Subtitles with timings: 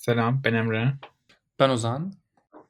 [0.00, 0.94] Selam, ben Emre.
[1.58, 2.12] Ben Ozan.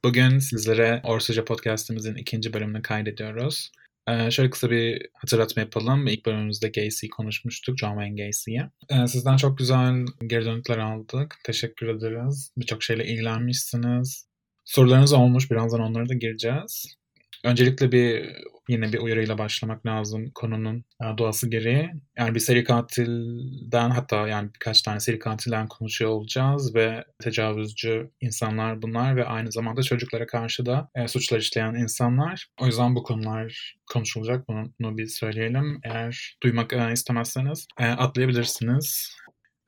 [0.04, 3.72] Bugün sizlere Orsaca Podcast'imizin ikinci bölümünü kaydediyoruz.
[4.09, 6.06] Ee, şöyle kısa bir hatırlatma yapalım.
[6.06, 8.62] İlk bölümümüzde Gacy'yi konuşmuştuk, John Wayne Gacy'yi.
[8.88, 11.37] Ee, sizden çok güzel geri dönütler aldık.
[11.45, 12.52] Teşekkür ederiz.
[12.56, 14.27] Birçok şeyle ilgilenmişsiniz.
[14.65, 17.00] Sorularınız olmuş, birazdan onlara da gireceğiz.
[17.45, 18.36] Öncelikle bir
[18.68, 21.91] yine bir uyarıyla başlamak lazım konunun e, doğası gereği.
[22.18, 28.82] Yani bir seri katilden hatta yani birkaç tane seri katilden konuşuyor olacağız ve tecavüzcü insanlar
[28.82, 32.46] bunlar ve aynı zamanda çocuklara karşı da e, suçlar işleyen insanlar.
[32.60, 34.48] O yüzden bu konular konuşulacak.
[34.48, 35.80] Bunu, bunu bir söyleyelim.
[35.84, 39.16] Eğer duymak e, istemezseniz e, atlayabilirsiniz.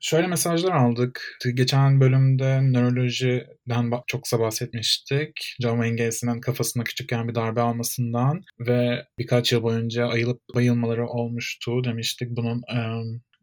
[0.05, 1.37] Şöyle mesajlar aldık.
[1.53, 5.31] Geçen bölümde nörolojiden çok bahsetmiştik.
[5.61, 12.29] Wayne Gacy'nin kafasına küçükken bir darbe almasından ve birkaç yıl boyunca ayılıp bayılmaları olmuştu demiştik.
[12.31, 12.61] Bunun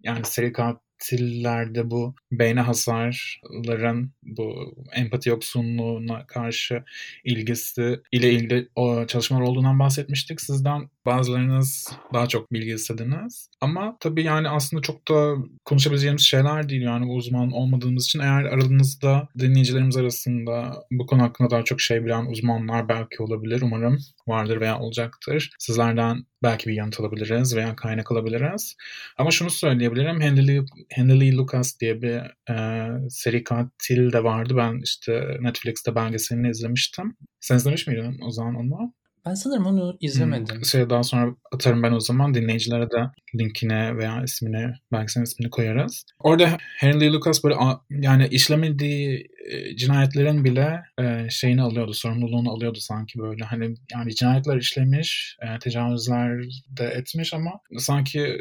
[0.02, 0.52] yani seri
[1.00, 6.84] katillerde bu beyne hasarların bu empati yoksunluğuna karşı
[7.24, 10.40] ilgisi ile ilgili o çalışmalar olduğundan bahsetmiştik.
[10.40, 13.48] Sizden bazılarınız daha çok bilgi istediniz.
[13.60, 19.28] Ama tabii yani aslında çok da konuşabileceğimiz şeyler değil yani uzman olmadığımız için eğer aranızda
[19.38, 23.62] dinleyicilerimiz arasında bu konu hakkında daha çok şey bilen uzmanlar belki olabilir.
[23.62, 25.50] Umarım vardır veya olacaktır.
[25.58, 28.76] Sizlerden belki bir yanıt alabiliriz veya kaynak alabiliriz.
[29.18, 30.20] Ama şunu söyleyebilirim.
[30.20, 34.56] Henry, Henry Lucas diye bir e, seri katil de vardı.
[34.56, 37.16] Ben işte Netflix'te belgeselini izlemiştim.
[37.40, 38.94] Sen izlemiş miydin o zaman onu?
[39.26, 40.56] Ben sanırım onu izlemedim.
[40.56, 40.64] Hmm.
[40.64, 42.34] Şey daha sonra atarım ben o zaman.
[42.34, 46.04] Dinleyicilere de linkine veya ismini, belgeselin ismini koyarız.
[46.18, 47.54] Orada Henry Lucas böyle
[47.90, 53.44] yani işlemediği e, cinayetlerin bile e, şeyini alıyordu, sorumluluğunu alıyordu sanki böyle.
[53.44, 58.40] Hani yani cinayetler işlemiş, e, tecavüzler de etmiş ama sanki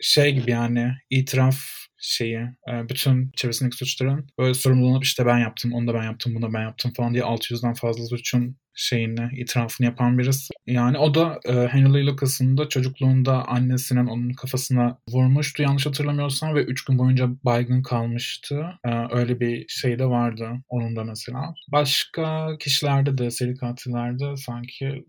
[0.00, 1.58] şey gibi yani itiraf
[2.00, 6.52] şeyi bütün çevresindeki suçların böyle sorumluluğunu işte ben yaptım, onu da ben yaptım, bunu da
[6.52, 10.54] ben yaptım falan diye 600'den fazla suçun şeyini, itirafını yapan birisi.
[10.66, 16.64] Yani o da e, Henry Lucas'ın da çocukluğunda annesinin onun kafasına vurmuştu yanlış hatırlamıyorsam ve
[16.64, 18.66] 3 gün boyunca baygın kalmıştı.
[18.84, 21.54] E, öyle bir şey de vardı onun da mesela.
[21.72, 25.04] Başka kişilerde de seri katillerde sanki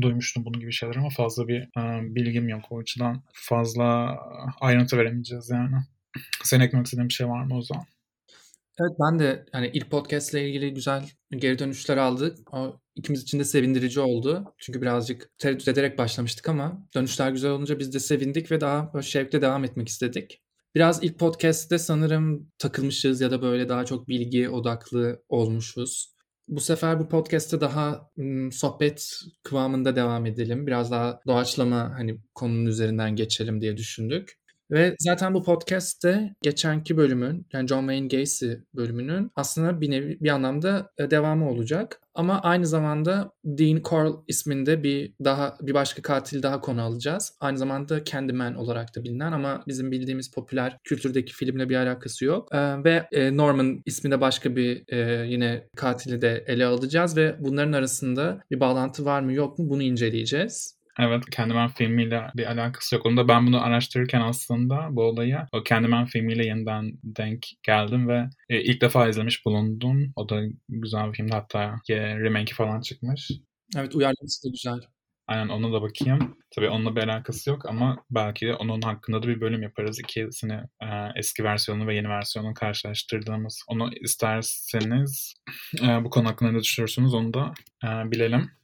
[0.00, 3.22] duymuştum bunun gibi şeyler ama fazla bir e, bilgim yok o açıdan.
[3.32, 4.18] Fazla
[4.60, 5.76] ayrıntı veremeyeceğiz yani.
[6.44, 7.84] Sen eklemek istediğin bir şey var mı o zaman?
[8.80, 12.54] Evet ben de yani ilk podcast ile ilgili güzel geri dönüşler aldık.
[12.54, 14.54] O ikimiz için de sevindirici oldu.
[14.58, 19.42] Çünkü birazcık tereddüt ederek başlamıştık ama dönüşler güzel olunca biz de sevindik ve daha şevkle
[19.42, 20.42] devam etmek istedik.
[20.74, 26.14] Biraz ilk podcast'te sanırım takılmışız ya da böyle daha çok bilgi odaklı olmuşuz.
[26.48, 28.10] Bu sefer bu podcast'te daha
[28.52, 30.66] sohbet kıvamında devam edelim.
[30.66, 34.37] Biraz daha doğaçlama hani konunun üzerinden geçelim diye düşündük.
[34.70, 40.28] Ve zaten bu podcast'te geçenki bölümün yani John Wayne Gacy bölümünün aslında bir nevi bir
[40.28, 42.00] anlamda e, devamı olacak.
[42.14, 47.32] Ama aynı zamanda Dean Corll isminde bir daha bir başka katil daha konu alacağız.
[47.40, 52.48] Aynı zamanda Candyman olarak da bilinen ama bizim bildiğimiz popüler kültürdeki filmle bir alakası yok.
[52.52, 57.72] Ee, ve e, Norman isminde başka bir e, yine katili de ele alacağız ve bunların
[57.72, 60.77] arasında bir bağlantı var mı yok mu bunu inceleyeceğiz.
[60.98, 63.06] Evet Candyman filmiyle bir alakası yok.
[63.06, 68.28] Onu da ben bunu araştırırken aslında bu olayı o Candyman filmiyle yeniden denk geldim ve
[68.48, 70.12] e, ilk defa izlemiş bulundum.
[70.16, 73.30] O da güzel bir filmdi hatta remake falan çıkmış.
[73.76, 74.80] Evet uyarlaması da güzel.
[75.26, 76.36] Aynen ona da bakayım.
[76.54, 80.00] Tabii onunla bir alakası yok ama belki de onun hakkında da bir bölüm yaparız.
[80.00, 80.86] İkisini e,
[81.16, 83.62] eski versiyonu ve yeni versiyonu karşılaştırdığımız.
[83.68, 85.34] Onu isterseniz
[85.82, 87.54] e, bu konu hakkında ne düşünürsünüz onu da
[87.84, 88.57] e, bilelim.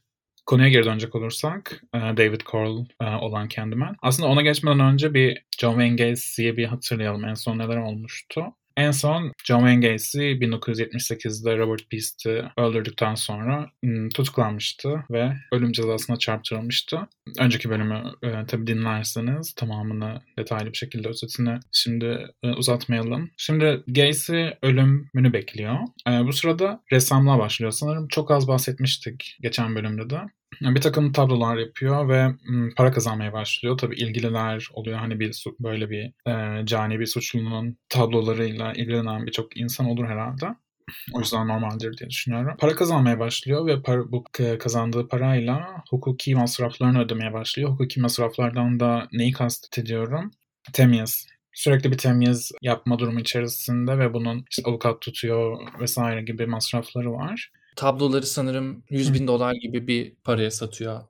[0.45, 3.95] Konuya geri dönecek olursak e, David Corll e, olan Candyman.
[4.01, 7.25] Aslında ona geçmeden önce bir John Wayne Gacy'yi bir hatırlayalım.
[7.25, 8.45] En son neler olmuştu?
[8.77, 16.15] En son John Wayne Gacy 1978'de Robert Beast'i öldürdükten sonra ıı, tutuklanmıştı ve ölüm cezasına
[16.15, 16.99] çarptırılmıştı.
[17.39, 23.29] Önceki bölümü e, tabii dinlerseniz tamamını detaylı bir şekilde özetini şimdi e, uzatmayalım.
[23.37, 25.77] Şimdi Gacy ölümünü bekliyor.
[26.07, 27.71] E, bu sırada ressamlığa başlıyor.
[27.71, 30.19] Sanırım çok az bahsetmiştik geçen bölümde de
[30.61, 32.35] bir takım tablolar yapıyor ve
[32.75, 33.77] para kazanmaya başlıyor.
[33.77, 34.97] Tabii ilgililer oluyor.
[34.97, 40.45] Hani bir böyle bir e, cani bir suçlunun tablolarıyla ilgilenen birçok insan olur herhalde.
[41.13, 42.55] O yüzden normaldir diye düşünüyorum.
[42.59, 44.23] Para kazanmaya başlıyor ve para, bu
[44.59, 47.69] kazandığı parayla hukuki masraflarını ödemeye başlıyor.
[47.69, 50.31] Hukuki masraflardan da neyi kastediyorum?
[50.73, 51.27] Temyiz.
[51.53, 57.51] Sürekli bir temyiz yapma durumu içerisinde ve bunun işte avukat tutuyor vesaire gibi masrafları var
[57.75, 61.01] tabloları sanırım 100 bin dolar gibi bir paraya satıyor.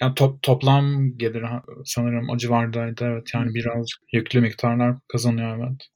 [0.00, 1.44] Yani top, toplam gelir
[1.84, 5.88] sanırım o civardaydı evet yani biraz yüklü miktarlar kazanıyor evet.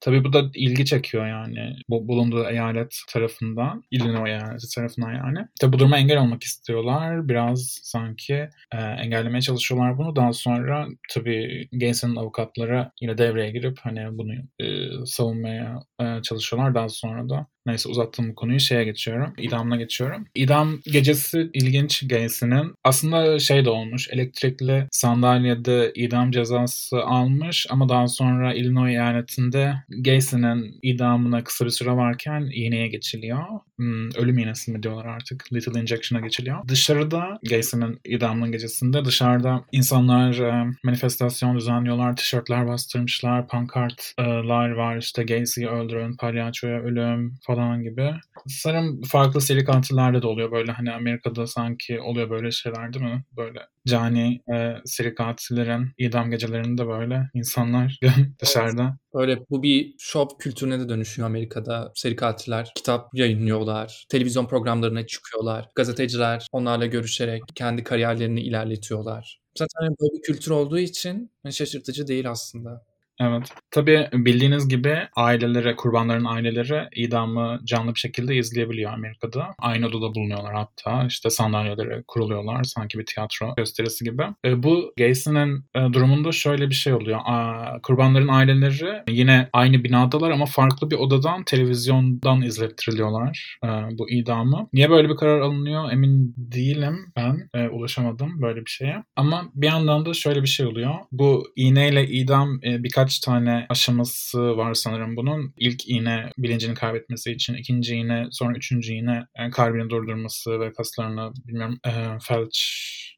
[0.00, 5.38] Tabii bu da ilgi çekiyor yani bu bulunduğu eyalet tarafından, Illinois eyaleti tarafından yani.
[5.60, 7.28] Tabii bu duruma engel olmak istiyorlar.
[7.28, 8.34] Biraz sanki
[8.72, 10.16] e, engellemeye çalışıyorlar bunu.
[10.16, 14.66] Daha sonra tabii Gaines'in avukatları yine devreye girip hani bunu e,
[15.06, 16.74] savunmaya e, çalışıyorlar.
[16.74, 19.34] Daha sonra da Neyse uzattım bu konuyu şeye geçiyorum.
[19.38, 20.24] İdamına geçiyorum.
[20.34, 22.74] İdam gecesi ilginç Gacy'nin.
[22.84, 24.08] Aslında şey de olmuş.
[24.10, 31.90] Elektrikli sandalyede idam cezası almış ama daha sonra Illinois eyaletinde Gacy'nin idamına kısa bir süre
[31.90, 33.44] varken iğneye geçiliyor.
[33.76, 35.52] Hmm, ölüm iğnesi mi diyorlar artık.
[35.52, 36.68] Little injection'a geçiliyor.
[36.68, 42.16] Dışarıda Gacy'nin idamının gecesinde dışarıda insanlar e, manifestasyon düzenliyorlar.
[42.16, 43.48] Tişörtler bastırmışlar.
[43.48, 44.96] Pankartlar var.
[44.96, 48.14] İşte Gacy'yi öldürün, palyaçoya ölüm falan gibi.
[48.46, 53.24] Sanırım farklı seri katillerde de oluyor böyle hani Amerika'da sanki oluyor böyle şeyler değil mi?
[53.36, 57.98] Böyle cani e, seri katillerin idam gecelerinde böyle insanlar
[58.42, 58.98] dışarıda.
[59.16, 61.92] Böyle bu bir şov kültürüne de dönüşüyor Amerika'da.
[61.94, 69.40] Seri katiller kitap yayınlıyorlar, televizyon programlarına çıkıyorlar, gazeteciler onlarla görüşerek kendi kariyerlerini ilerletiyorlar.
[69.58, 72.86] Zaten böyle bir kültür olduğu için şaşırtıcı değil aslında.
[73.20, 73.50] Evet.
[73.70, 79.54] Tabii bildiğiniz gibi ailelere, kurbanların aileleri idamı canlı bir şekilde izleyebiliyor Amerika'da.
[79.58, 81.06] Aynı odada bulunuyorlar hatta.
[81.06, 84.22] İşte sandalyeleri kuruluyorlar sanki bir tiyatro gösterisi gibi.
[84.44, 87.20] E, bu Gacy'nin e, durumunda şöyle bir şey oluyor.
[87.24, 93.68] A, kurbanların aileleri yine aynı binadalar ama farklı bir odadan televizyondan izlettiriliyorlar e,
[93.98, 94.68] bu idamı.
[94.72, 97.48] Niye böyle bir karar alınıyor emin değilim ben.
[97.54, 99.04] E, ulaşamadım böyle bir şeye.
[99.16, 100.94] Ama bir yandan da şöyle bir şey oluyor.
[101.12, 105.54] Bu iğneyle idam e, birkaç birkaç tane aşaması var sanırım bunun.
[105.56, 111.32] İlk iğne bilincini kaybetmesi için, ikinci iğne, sonra üçüncü iğne yani kalbini durdurması ve kaslarını
[111.46, 111.92] bilmiyorum e,
[112.22, 112.56] felç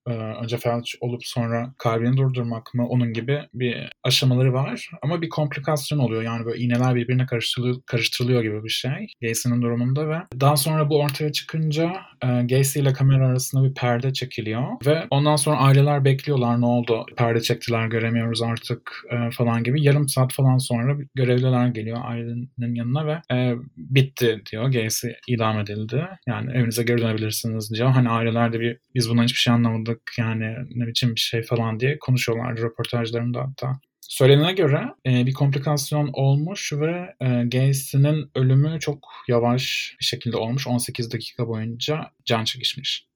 [0.09, 4.91] e, önce felç olup sonra kalbini durdurmak mı onun gibi bir aşamaları var.
[5.03, 6.23] Ama bir komplikasyon oluyor.
[6.23, 11.01] Yani böyle iğneler birbirine karıştırılıyor, karıştırılıyor gibi bir şey Gacy'nin durumunda ve daha sonra bu
[11.01, 11.93] ortaya çıkınca
[12.23, 17.07] e, Gacy ile kamera arasında bir perde çekiliyor ve ondan sonra aileler bekliyorlar ne oldu
[17.17, 19.78] perde çektiler göremiyoruz artık e, falan gibi.
[19.79, 24.65] Yarım saat falan sonra görevliler geliyor ailenin yanına ve e, bitti diyor.
[24.65, 26.05] Gacy idam edildi.
[26.27, 27.91] Yani evinize geri dönebilirsiniz diyor.
[27.91, 31.81] Hani aileler de bir biz bundan hiçbir şey anlamadık yani ne biçim bir şey falan
[31.81, 33.81] diye konuşuyorlar röportajlarında hatta.
[34.01, 40.67] Söylenene göre e, bir komplikasyon olmuş ve e, Gacy'nin ölümü çok yavaş bir şekilde olmuş.
[40.67, 43.09] 18 dakika boyunca can çekişmiş.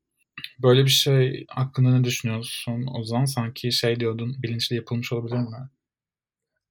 [0.62, 3.24] Böyle bir şey hakkında ne düşünüyorsun o zaman?
[3.24, 5.68] Sanki şey diyordun bilinçli yapılmış olabilir mi?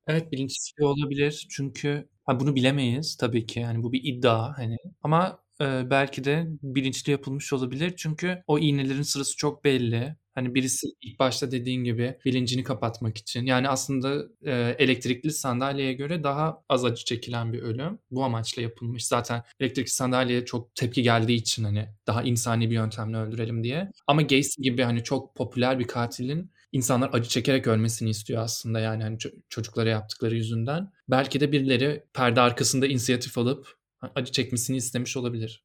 [0.07, 5.39] Evet, bilinçli olabilir çünkü ha, bunu bilemeyiz tabii ki, yani, bu bir iddia, hani, ama,
[5.61, 10.15] eee, belki de bilinçli yapılmış olabilir çünkü o iğnelerin sırası çok belli.
[10.35, 16.23] Hani, birisi ilk başta dediğin gibi bilincini kapatmak için, yani, aslında, eee, elektrikli sandalyeye göre
[16.23, 17.99] daha az acı çekilen bir ölüm.
[18.11, 19.05] Bu amaçla yapılmış.
[19.07, 24.21] Zaten elektrikli sandalyeye çok tepki geldiği için, hani, daha insani bir yöntemle öldürelim diye ama
[24.21, 29.17] Gacy gibi, hani, çok popüler bir katilin insanlar acı çekerek ölmesini istiyor aslında yani hani
[29.49, 30.91] çocuklara yaptıkları yüzünden.
[31.09, 33.75] Belki de birileri perde arkasında inisiyatif alıp
[34.15, 35.63] acı çekmesini istemiş olabilir.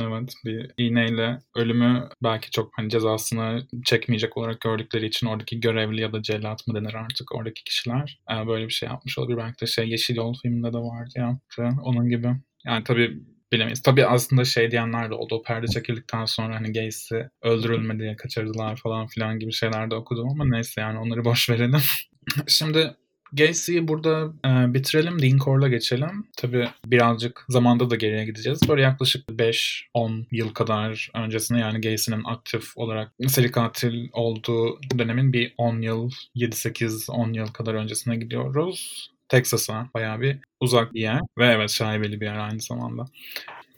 [0.00, 6.12] Evet bir iğneyle ölümü belki çok hani cezasını çekmeyecek olarak gördükleri için oradaki görevli ya
[6.12, 9.38] da cellat mı denir artık oradaki kişiler böyle bir şey yapmış olabilir.
[9.38, 11.40] Belki de şey Yeşil Yol filminde de vardı ya
[11.82, 12.28] onun gibi.
[12.64, 13.82] Yani tabii bilemeyiz.
[13.82, 15.34] Tabii aslında şey diyenler de oldu.
[15.34, 20.28] O perde çekildikten sonra hani Gacy öldürülmedi diye kaçırdılar falan filan gibi şeyler de okudum
[20.28, 21.80] ama neyse yani onları boş verelim.
[22.46, 22.94] Şimdi
[23.32, 25.22] Gacy'yi burada e, bitirelim.
[25.22, 26.26] Dean geçelim.
[26.36, 28.68] Tabii birazcık zamanda da geriye gideceğiz.
[28.68, 35.54] Böyle yaklaşık 5-10 yıl kadar öncesine yani Gacy'nin aktif olarak seri katil olduğu dönemin bir
[35.58, 39.10] 10 yıl, 7-8-10 yıl kadar öncesine gidiyoruz.
[39.28, 43.04] Texas'a bayağı bir uzak bir yer ve evet şaibeli bir yer aynı zamanda.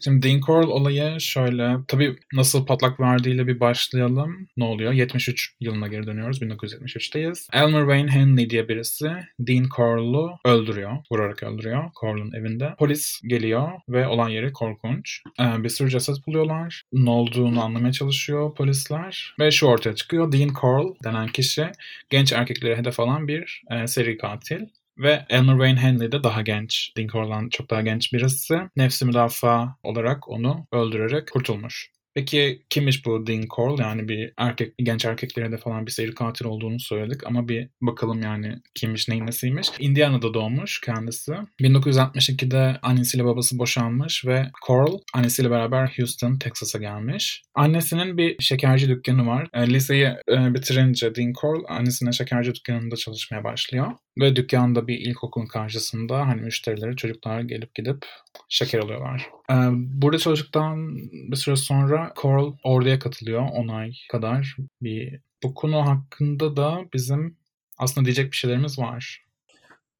[0.05, 1.77] Şimdi Dean Corll olayı şöyle.
[1.89, 4.49] Tabii nasıl patlak verdiğiyle bir başlayalım.
[4.57, 4.93] Ne oluyor?
[4.93, 6.43] 73 yılına geri dönüyoruz.
[6.43, 7.49] 1973'teyiz.
[7.53, 10.97] Elmer Wayne Henley diye birisi Dean Corll'u öldürüyor.
[11.13, 12.75] Vurarak öldürüyor Corll'un evinde.
[12.79, 15.23] Polis geliyor ve olan yeri korkunç.
[15.41, 16.83] Ee, bir sürü ceset buluyorlar.
[16.93, 19.35] Ne olduğunu anlamaya çalışıyor polisler.
[19.41, 20.33] Ve şu ortaya çıkıyor.
[20.33, 21.67] Dean Corll denen kişi
[22.11, 24.61] genç erkekleri hedef alan bir e, seri katil.
[25.01, 26.93] Ve Elmer Wayne Henley de daha genç.
[26.97, 28.61] Dinkor'dan çok daha genç birisi.
[28.77, 31.91] Nefsi müdafaa olarak onu öldürerek kurtulmuş.
[32.15, 33.79] Peki kimmiş bu Dean Corll?
[33.79, 38.23] Yani bir erkek, genç erkeklere de falan bir seri katil olduğunu söyledik ama bir bakalım
[38.23, 39.71] yani kimmiş, neyin nesiymiş.
[39.79, 41.33] Indiana'da doğmuş kendisi.
[41.61, 47.43] 1962'de annesiyle babası boşanmış ve Corll annesiyle beraber Houston, Texas'a gelmiş.
[47.55, 49.49] Annesinin bir şekerci dükkanı var.
[49.55, 53.93] E, liseyi e, bitirince Dean Corll annesinin şekerci dükkanında çalışmaya başlıyor.
[54.21, 58.07] Ve dükkanda bir ilkokulun karşısında hani müşterileri çocuklar gelip gidip
[58.49, 59.29] şeker alıyorlar.
[59.51, 64.57] Ee, burada çalıştıktan bir süre sonra Coral orduya katılıyor 10 ay kadar.
[64.83, 67.37] Bir bu konu hakkında da bizim
[67.79, 69.25] aslında diyecek bir şeylerimiz var.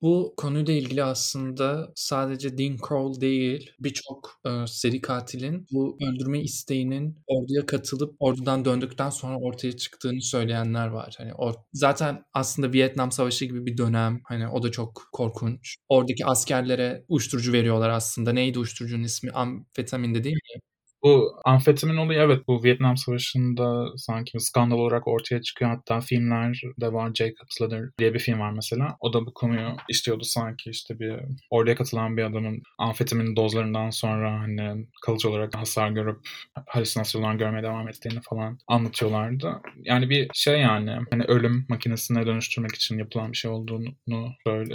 [0.03, 7.19] Bu konuyla ilgili aslında sadece Dean Crowell değil, birçok e, seri katilin bu öldürme isteğinin
[7.27, 11.15] orduya katılıp ordudan döndükten sonra ortaya çıktığını söyleyenler var.
[11.19, 14.21] Hani or zaten aslında Vietnam Savaşı gibi bir dönem.
[14.25, 15.77] Hani o da çok korkunç.
[15.89, 18.33] Oradaki askerlere uyuşturucu veriyorlar aslında.
[18.33, 19.31] Neydi uyuşturucunun ismi?
[19.31, 20.70] Amfetamin de değil mi?
[21.03, 25.71] Bu amfetamin olayı evet bu Vietnam Savaşı'nda sanki bir skandal olarak ortaya çıkıyor.
[25.71, 27.15] Hatta filmler de var.
[27.15, 28.97] Jacob's Ladder diye bir film var mesela.
[29.01, 34.41] O da bu konuyu işliyordu sanki işte bir oraya katılan bir adamın amfetamin dozlarından sonra
[34.41, 36.19] hani kalıcı olarak hasar görüp
[36.67, 39.61] halüsinasyonlar görmeye devam ettiğini falan anlatıyorlardı.
[39.77, 43.89] Yani bir şey yani hani ölüm makinesine dönüştürmek için yapılan bir şey olduğunu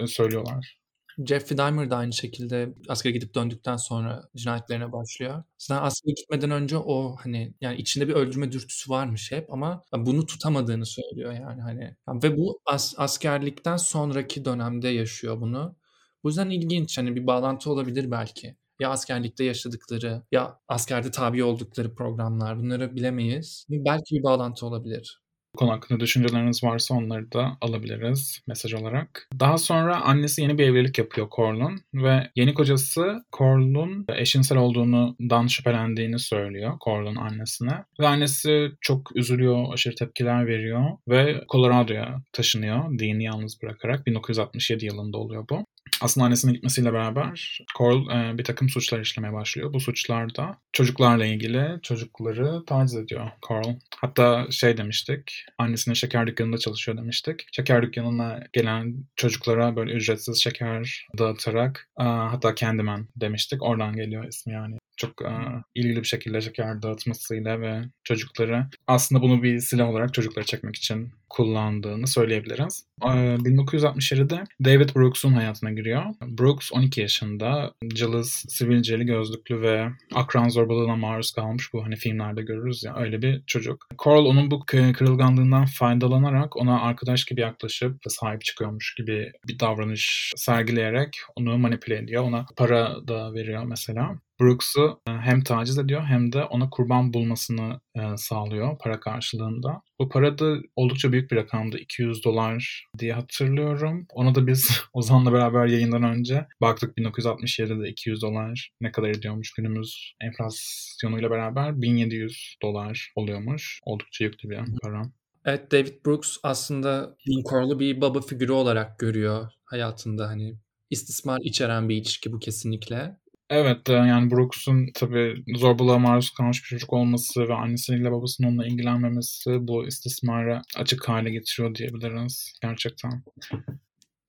[0.08, 0.85] söylüyorlar.
[1.28, 5.44] Jeffrey Dahmer da aynı şekilde askere gidip döndükten sonra cinayetlerine başlıyor.
[5.58, 10.26] Zaten askere gitmeden önce o hani yani içinde bir öldürme dürtüsü varmış hep ama bunu
[10.26, 15.76] tutamadığını söylüyor yani hani ve bu as- askerlikten sonraki dönemde yaşıyor bunu.
[16.24, 18.56] Bu yüzden ilginç hani bir bağlantı olabilir belki.
[18.80, 23.66] Ya askerlikte yaşadıkları ya askerde tabi oldukları programlar bunları bilemeyiz.
[23.70, 25.25] Belki bir bağlantı olabilir
[25.56, 29.28] konu hakkında düşünceleriniz varsa onları da alabiliriz mesaj olarak.
[29.40, 36.20] Daha sonra annesi yeni bir evlilik yapıyor Corl'un ve yeni kocası Corl'un eşinsel olduğundan şüphelendiğini
[36.20, 37.84] söylüyor Corl'un annesine.
[38.00, 44.08] Ve annesi çok üzülüyor, aşırı tepkiler veriyor ve Colorado'ya taşınıyor Dean'i yalnız bırakarak.
[44.08, 45.66] 1967 yılında oluyor bu.
[46.02, 49.74] Aslında annesinin gitmesiyle beraber Coral e, bir takım suçlar işlemeye başlıyor.
[49.74, 53.76] Bu suçlarda çocuklarla ilgili çocukları taciz ediyor Coral.
[53.98, 57.48] Hatta şey demiştik, annesinin şeker dükkanında çalışıyor demiştik.
[57.52, 63.64] Şeker dükkanına gelen çocuklara böyle ücretsiz şeker dağıtarak e, hatta Candyman demiştik.
[63.64, 65.32] Oradan geliyor ismi yani çok e,
[65.76, 71.12] ilgili bir şekilde şeker dağıtmasıyla ve çocukları aslında bunu bir silah olarak çocukları çekmek için
[71.30, 72.86] kullandığını söyleyebiliriz.
[73.02, 76.04] E, 1967'de David Brooks'un hayatına giriyor.
[76.22, 82.84] Brooks 12 yaşında, cılız, sivilceli gözlüklü ve akran zorbalığına maruz kalmış bu hani filmlerde görürüz
[82.84, 83.88] ya öyle bir çocuk.
[84.00, 91.18] Coral onun bu kırılganlığından faydalanarak ona arkadaş gibi yaklaşıp sahip çıkıyormuş gibi bir davranış sergileyerek
[91.36, 92.24] onu manipüle ediyor.
[92.24, 94.20] Ona para da veriyor mesela.
[94.42, 99.82] Brooks'u e, hem taciz ediyor hem de ona kurban bulmasını e, sağlıyor para karşılığında.
[100.00, 101.78] Bu para da oldukça büyük bir rakamdı.
[101.78, 104.06] 200 dolar diye hatırlıyorum.
[104.14, 110.14] Onu da biz Ozan'la beraber yayından önce baktık 1967'de 200 dolar ne kadar ediyormuş günümüz
[110.22, 113.80] enflasyonuyla beraber 1700 dolar oluyormuş.
[113.86, 115.02] Oldukça yüklü bir para.
[115.46, 121.96] Evet David Brooks aslında Lincoln'lu bir baba figürü olarak görüyor hayatında hani istismar içeren bir
[121.96, 123.18] ilişki bu kesinlikle.
[123.50, 129.68] Evet, yani Brooks'un tabii zorbalığa maruz kalmış bir çocuk olması ve annesiyle babasının onunla ilgilenmemesi
[129.68, 133.24] bu istismara açık hale getiriyor diyebiliriz gerçekten.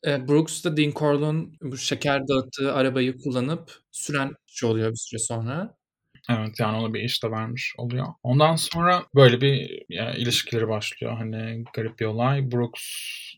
[0.06, 5.18] E, Brooks da Dean Corlon bu şeker dağıttığı arabayı kullanıp süren kişi oluyor bir süre
[5.18, 5.76] sonra.
[6.30, 8.06] Evet yani ona bir iş de vermiş oluyor.
[8.22, 11.16] Ondan sonra böyle bir yani ilişkileri başlıyor.
[11.18, 12.52] Hani garip bir olay.
[12.52, 12.82] Brooks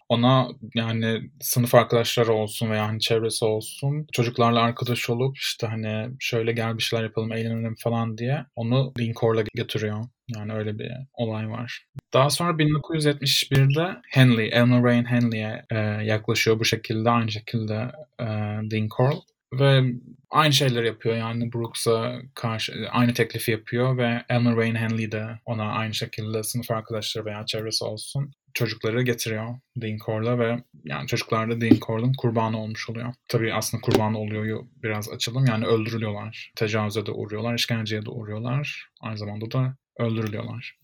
[0.08, 6.52] ona yani sınıf arkadaşları olsun veya hani çevresi olsun çocuklarla arkadaş olup işte hani şöyle
[6.52, 10.04] gel bir şeyler yapalım eğlenelim falan diye onu Lincoln'la götürüyor.
[10.36, 11.86] Yani öyle bir olay var.
[12.12, 17.10] Daha sonra 1971'de Henley, Eleanor Rain Henley'e e, yaklaşıyor bu şekilde.
[17.10, 17.74] Aynı şekilde
[18.20, 18.26] e,
[18.70, 19.20] Dean Corll.
[19.52, 19.82] Ve
[20.30, 25.72] aynı şeyler yapıyor yani Brooks'a karşı aynı teklifi yapıyor ve Eleanor Rain Henley de ona
[25.72, 31.60] aynı şekilde sınıf arkadaşları veya çevresi olsun çocukları getiriyor Dean Corll'a ve yani çocuklar da
[31.60, 33.14] Dean Corll'un kurbanı olmuş oluyor.
[33.28, 36.52] Tabii aslında kurbanı oluyor biraz açalım yani öldürülüyorlar.
[36.56, 38.88] Tecavüze de uğruyorlar, işkenceye de uğruyorlar.
[39.00, 40.78] Aynı zamanda da öldürülüyorlar.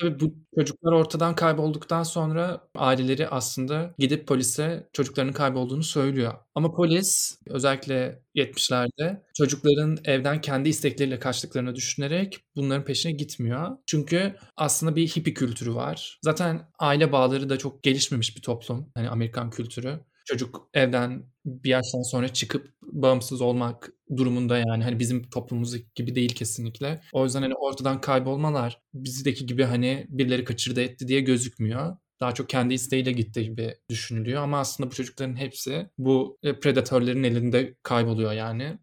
[0.00, 6.34] Tabii bu çocuklar ortadan kaybolduktan sonra aileleri aslında gidip polise çocuklarının kaybolduğunu söylüyor.
[6.54, 13.70] Ama polis özellikle 70'lerde çocukların evden kendi istekleriyle kaçtıklarını düşünerek bunların peşine gitmiyor.
[13.86, 16.18] Çünkü aslında bir hippie kültürü var.
[16.22, 18.90] Zaten aile bağları da çok gelişmemiş bir toplum.
[18.94, 25.30] Hani Amerikan kültürü çocuk evden bir yaştan sonra çıkıp bağımsız olmak durumunda yani hani bizim
[25.30, 27.00] toplumumuz gibi değil kesinlikle.
[27.12, 31.96] O yüzden hani ortadan kaybolmalar bizdeki gibi hani birileri kaçırdı etti diye gözükmüyor.
[32.20, 37.22] Daha çok kendi isteğiyle gitti gibi düşünülüyor ama aslında bu çocukların hepsi bu e, predatörlerin
[37.22, 38.78] elinde kayboluyor yani.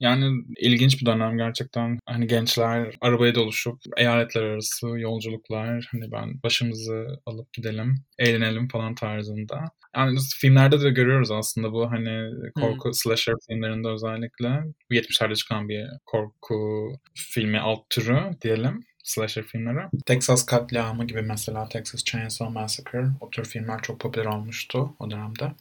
[0.00, 1.98] Yani ilginç bir dönem gerçekten.
[2.06, 5.88] Hani gençler arabaya doluşup eyaletler arası yolculuklar.
[5.92, 9.64] Hani ben başımızı alıp gidelim, eğlenelim falan tarzında.
[9.96, 12.94] Yani filmlerde de görüyoruz aslında bu hani korku hmm.
[12.94, 14.62] slasher filmlerinde özellikle.
[14.90, 19.88] Bu 70'lerde çıkan bir korku filmi alt türü diyelim slasher filmleri.
[20.06, 25.52] Texas Katliamı gibi mesela Texas Chainsaw Massacre o tür filmler çok popüler olmuştu o dönemde.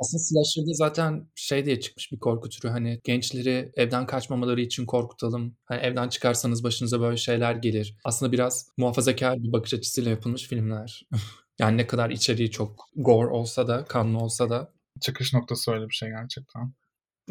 [0.00, 5.56] Aslında slasher'da zaten şey diye çıkmış bir korku türü hani gençleri evden kaçmamaları için korkutalım.
[5.64, 7.96] Hani evden çıkarsanız başınıza böyle şeyler gelir.
[8.04, 11.08] Aslında biraz muhafazakar bir bakış açısıyla yapılmış filmler.
[11.58, 14.72] yani ne kadar içeriği çok gore olsa da, kanlı olsa da.
[15.00, 16.72] Çıkış noktası öyle bir şey gerçekten.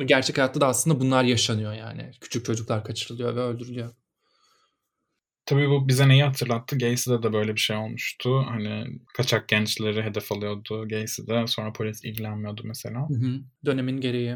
[0.06, 2.12] Gerçek hayatta da aslında bunlar yaşanıyor yani.
[2.22, 3.94] Küçük çocuklar kaçırılıyor ve öldürülüyor.
[5.50, 6.78] Tabii bu bize neyi hatırlattı?
[6.78, 8.44] Gacy'de de böyle bir şey olmuştu.
[8.50, 11.48] Hani kaçak gençleri hedef alıyordu Gacy'de.
[11.48, 13.10] Sonra polis ilgilenmiyordu mesela.
[13.10, 13.40] Hı hı.
[13.66, 14.36] Dönemin gereği.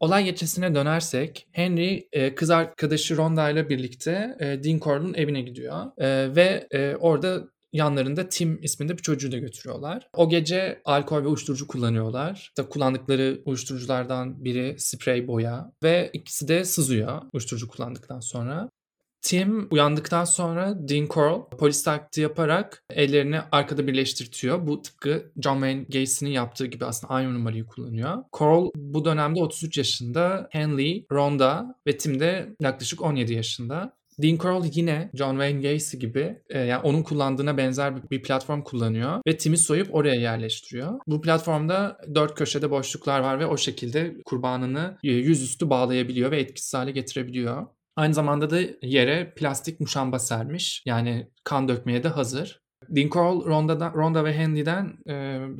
[0.00, 5.86] Olay geçesine dönersek Henry e, kız arkadaşı Rhonda ile birlikte e, Dean Corll'un evine gidiyor.
[5.98, 6.68] E, ve
[7.00, 10.08] orada yanlarında Tim isminde bir çocuğu da götürüyorlar.
[10.12, 12.34] O gece alkol ve uyuşturucu kullanıyorlar.
[12.48, 18.68] İşte kullandıkları uyuşturuculardan biri sprey boya ve ikisi de sızıyor uyuşturucu kullandıktan sonra.
[19.24, 24.66] Tim uyandıktan sonra Dean Coral polis taklidi yaparak ellerini arkada birleştirtiyor.
[24.66, 28.24] Bu tıpkı John Wayne Gacy'nin yaptığı gibi aslında aynı numarayı kullanıyor.
[28.32, 30.48] Coral bu dönemde 33 yaşında.
[30.50, 33.96] Henley, Rhonda ve Tim de yaklaşık 17 yaşında.
[34.22, 39.20] Dean Coral yine John Wayne Gacy gibi e, yani onun kullandığına benzer bir platform kullanıyor
[39.26, 41.00] ve Tim'i soyup oraya yerleştiriyor.
[41.06, 46.74] Bu platformda dört köşede boşluklar var ve o şekilde kurbanını e, yüzüstü bağlayabiliyor ve etkisiz
[46.74, 47.66] hale getirebiliyor.
[47.96, 50.82] Aynı zamanda da yere plastik muşamba sermiş.
[50.86, 52.64] Yani kan dökmeye de hazır.
[52.88, 54.98] Dean Coral Ronda'dan, Ronda ve Henley'den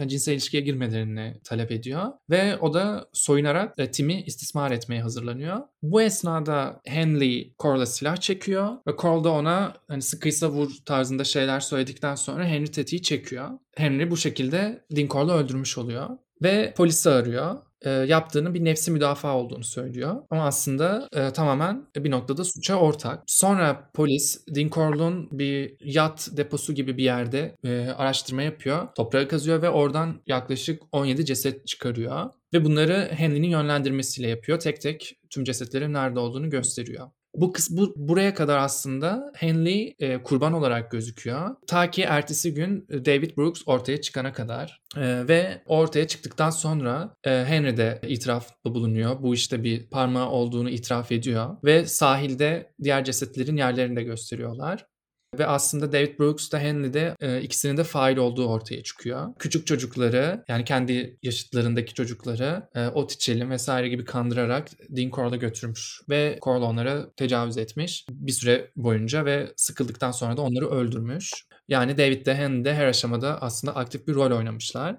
[0.01, 2.13] e, cinsel ilişkiye girmelerini talep ediyor.
[2.31, 5.61] Ve o da soyunarak e, Tim'i istismar etmeye hazırlanıyor.
[5.83, 11.61] Bu esnada Henley Coral'a silah çekiyor ve Coral da ona hani sıkıysa vur tarzında şeyler
[11.61, 13.51] söyledikten sonra Henry tetiği çekiyor.
[13.77, 16.09] Henry bu şekilde Dean Coral'ı öldürmüş oluyor.
[16.43, 20.17] Ve polisi arıyor e, yaptığının bir nefsi müdafaa olduğunu söylüyor.
[20.31, 23.23] Ama aslında e, tamamen bir noktada suça ortak.
[23.27, 28.89] Sonra polis Dinkorl'un bir yat deposu gibi bir yerde e, araştırma yapıyor.
[28.97, 32.31] Toprağı kazıyor ve oradan yaklaşık 17 ceset çıkarıyor.
[32.55, 34.59] Ve bunları Henley'nin yönlendirmesiyle yapıyor.
[34.59, 37.11] Tek tek tüm cesetlerin nerede olduğunu gösteriyor.
[37.35, 41.57] Bu kız bu buraya kadar aslında Henley e, kurban olarak gözüküyor.
[41.67, 47.17] Ta ki ertesi gün e, David Brooks ortaya çıkana kadar e, ve ortaya çıktıktan sonra
[47.25, 49.23] e, Henry de itirafta bulunuyor.
[49.23, 54.87] Bu işte bir parmağı olduğunu itiraf ediyor ve sahilde diğer cesetlerin yerlerini de gösteriyorlar.
[55.39, 59.29] Ve aslında David Brooks da Henley de e, ikisinin de fail olduğu ortaya çıkıyor.
[59.39, 66.01] Küçük çocukları yani kendi yaşıtlarındaki çocukları e, ot içelim vesaire gibi kandırarak Dean Corll'a götürmüş.
[66.11, 71.33] Ve Corll onlara tecavüz etmiş bir süre boyunca ve sıkıldıktan sonra da onları öldürmüş.
[71.69, 74.97] Yani David de Henley de her aşamada aslında aktif bir rol oynamışlar.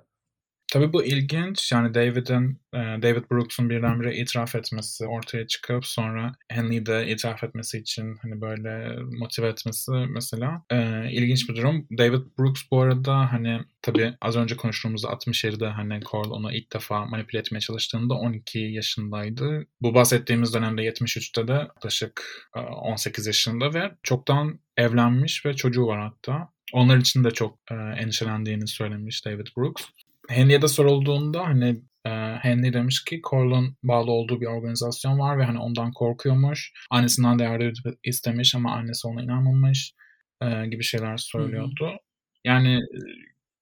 [0.76, 1.72] Tabii bu ilginç.
[1.72, 7.78] Yani David'in, e, David Brooks'un birdenbire itiraf etmesi ortaya çıkıp sonra Henley de itiraf etmesi
[7.78, 11.88] için hani böyle motive etmesi mesela e, ilginç bir durum.
[11.98, 17.06] David Brooks bu arada hani tabii az önce konuştuğumuz 67'de hani Cole onu ilk defa
[17.06, 19.66] manipüle etmeye çalıştığında 12 yaşındaydı.
[19.82, 22.48] Bu bahsettiğimiz dönemde 73'te de yaklaşık
[22.82, 26.56] 18 yaşında ve çoktan evlenmiş ve çocuğu var hatta.
[26.74, 29.84] Onlar için de çok e, endişelendiğini söylemiş David Brooks.
[30.30, 32.10] Henry'e de sorulduğunda hani e,
[32.42, 36.74] Henry demiş ki Corl'un bağlı olduğu bir organizasyon var ve hani ondan korkuyormuş.
[36.90, 39.94] Annesinden de yardım istemiş ama annesi ona inanmamış
[40.42, 41.86] e, gibi şeyler söylüyordu.
[41.86, 41.98] Hı-hı.
[42.44, 43.00] Yani e,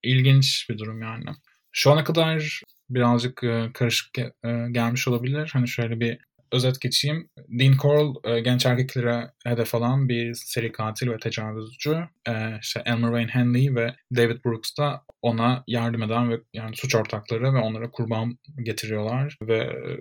[0.03, 1.25] ilginç bir durum yani.
[1.71, 4.31] Şu ana kadar birazcık e, karışık e,
[4.71, 5.49] gelmiş olabilir.
[5.53, 6.19] Hani şöyle bir
[6.53, 7.29] özet geçeyim.
[7.49, 12.07] Dean Corll e, genç erkeklere hedef alan bir seri katil ve tecavüzcü.
[12.27, 16.95] E, işte Elmer Wayne Henley ve David Brooks da ona yardım eden ve yani suç
[16.95, 19.99] ortakları ve onlara kurban getiriyorlar ve e,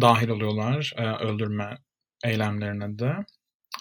[0.00, 1.78] dahil oluyorlar öldürme
[2.24, 3.12] eylemlerine de.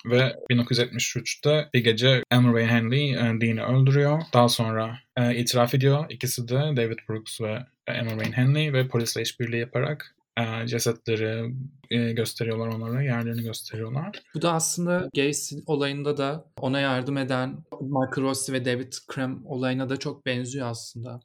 [0.06, 4.22] Ve 1973'te bir gece Elmer Wayne Henley Dean'i öldürüyor.
[4.34, 5.00] Daha sonra
[5.36, 6.06] itiraf ediyor.
[6.10, 10.17] İkisi de David Brooks ve Elmer Wayne Henley ve polisle işbirliği yaparak
[10.65, 11.54] cesetleri
[11.91, 14.23] e, gösteriyorlar onlara, yerlerini gösteriyorlar.
[14.36, 17.50] Bu da aslında Gacy olayında da ona yardım eden
[17.82, 21.19] Michael Rossi ve David Krem olayına da çok benziyor aslında.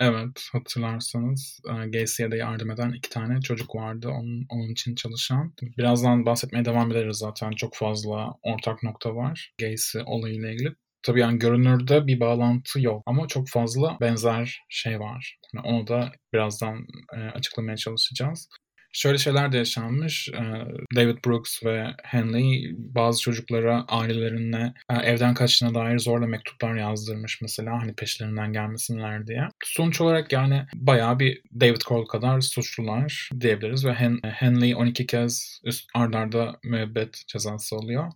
[0.00, 5.54] Evet, hatırlarsanız e, Gacy'ye de yardım eden iki tane çocuk vardı onun, onun için çalışan.
[5.78, 7.50] Birazdan bahsetmeye devam ederiz zaten.
[7.50, 10.74] Çok fazla ortak nokta var Gacy olayıyla ilgili.
[11.06, 15.38] Tabii yani görünürde bir bağlantı yok ama çok fazla benzer şey var.
[15.54, 16.86] Yani onu da birazdan
[17.16, 18.48] e, açıklamaya çalışacağız.
[18.96, 20.28] Şöyle şeyler de yaşanmış.
[20.96, 27.94] David Brooks ve Henley bazı çocuklara ailelerine evden kaçtığına dair zorla mektuplar yazdırmış mesela hani
[27.94, 29.48] peşlerinden gelmesinler diye.
[29.64, 35.60] Sonuç olarak yani bayağı bir David Cole kadar suçlular diyebiliriz ve Hen Henley 12 kez
[35.64, 38.12] üst ardarda müebbet cezası alıyor.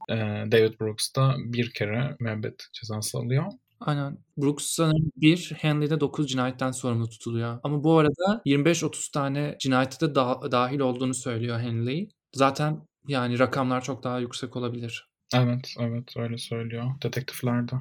[0.53, 3.45] David Brooks da bir kere müebbet cezası alıyor.
[3.81, 4.19] Aynen.
[4.37, 7.59] Brooks sanırım 1, Henley'de 9 cinayetten sorumlu tutuluyor.
[7.63, 12.09] Ama bu arada 25-30 tane cinayete de da- dahil olduğunu söylüyor Henley.
[12.35, 15.09] Zaten yani rakamlar çok daha yüksek olabilir.
[15.35, 17.73] Evet, evet öyle söylüyor detektiflerde.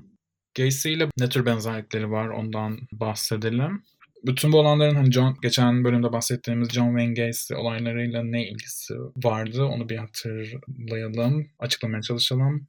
[0.58, 3.84] Gacy ile ne tür benzerlikleri var ondan bahsedelim.
[4.26, 9.64] Bütün bu olanların hani John, geçen bölümde bahsettiğimiz John Wayne Gacy olaylarıyla ne ilgisi vardı
[9.64, 12.68] onu bir hatırlayalım, açıklamaya çalışalım.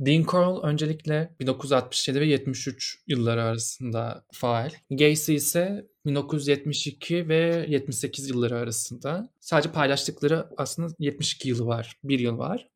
[0.00, 4.70] Dean Corll öncelikle 1967 ve 73 yılları arasında faal.
[4.90, 9.30] Gacy ise 1972 ve 78 yılları arasında.
[9.40, 11.96] Sadece paylaştıkları aslında 72 yılı var.
[12.04, 12.68] Bir yıl var.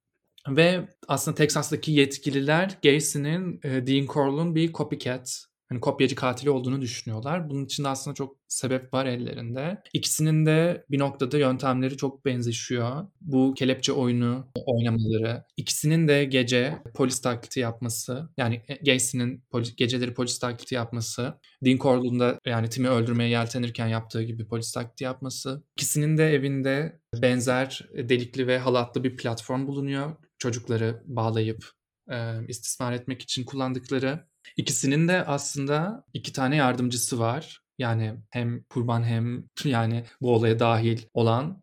[0.49, 7.51] Ve aslında Texas'taki yetkililer Gacy'nin e, Dean Corll'un bir copycat hani kopyacı katili olduğunu düşünüyorlar.
[7.51, 9.83] Bunun için aslında çok sebep var ellerinde.
[9.93, 13.07] İkisinin de bir noktada yöntemleri çok benzeşiyor.
[13.21, 15.45] Bu kelepçe oyunu oynamaları.
[15.57, 18.29] İkisinin de gece polis taklidi yapması.
[18.37, 21.35] Yani Gacy'nin polis, geceleri polis taklidi yapması.
[21.65, 25.65] Dean Corll'un da yani Tim'i öldürmeye yeltenirken yaptığı gibi polis taklidi yapması.
[25.77, 30.17] İkisinin de evinde benzer delikli ve halatlı bir platform bulunuyor.
[30.39, 31.65] Çocukları bağlayıp
[32.11, 34.32] e, istismar etmek için kullandıkları.
[34.57, 37.63] İkisinin de aslında iki tane yardımcısı var.
[37.79, 41.63] Yani hem kurban hem yani bu olaya dahil olan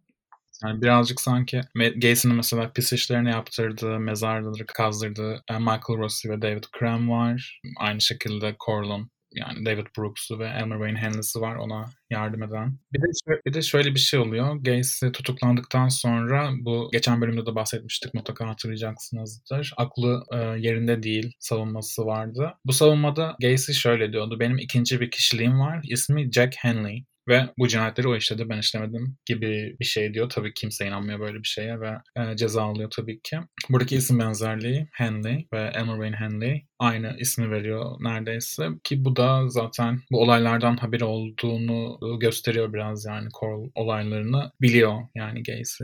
[0.64, 7.10] yani birazcık sanki Gacy'nin mesela pis işlerini yaptırdığı, mezarları kazdırdığı Michael Rossi ve David Cram
[7.10, 7.62] var.
[7.78, 12.80] Aynı şekilde Corlon yani David Brooks'u ve Elmer Wayne Henley'si var ona yardım eden.
[12.94, 13.06] Bir de,
[13.46, 14.56] bir de şöyle bir şey oluyor.
[14.56, 19.74] Gacy tutuklandıktan sonra bu geçen bölümde de bahsetmiştik mutlaka hatırlayacaksınızdır.
[19.78, 22.54] Aklı e, yerinde değil savunması vardı.
[22.66, 24.40] Bu savunmada Gacy şöyle diyordu.
[24.40, 25.82] Benim ikinci bir kişiliğim var.
[25.90, 27.06] İsmi Jack Henley.
[27.30, 30.30] Ve bu cinayetleri o işledi ben işlemedim gibi bir şey diyor.
[30.30, 33.40] Tabii kimse inanmıyor böyle bir şeye ve e, ceza alıyor tabii ki.
[33.70, 38.70] Buradaki isim benzerliği Henley ve Elmer Wayne Henley aynı ismi veriyor neredeyse.
[38.84, 45.44] Ki bu da zaten bu olaylardan haberi olduğunu gösteriyor biraz yani Coral olaylarını biliyor yani
[45.44, 45.84] Gacy.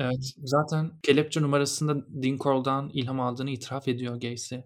[0.00, 4.56] Evet zaten kelepçe numarasında Dean Corll'dan ilham aldığını itiraf ediyor Gacy.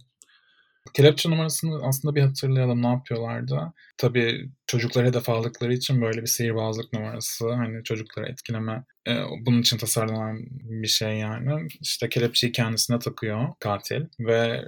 [0.95, 3.73] Kelepçe numarasını aslında bir hatırlayalım ne yapıyorlardı.
[3.99, 7.53] Tabii çocuklara hedef aldıkları için böyle bir sihirbazlık numarası.
[7.53, 11.69] Hani çocukları etkileme e, bunun için tasarlanan bir şey yani.
[11.81, 14.65] İşte kelepçeyi kendisine takıyor katil ve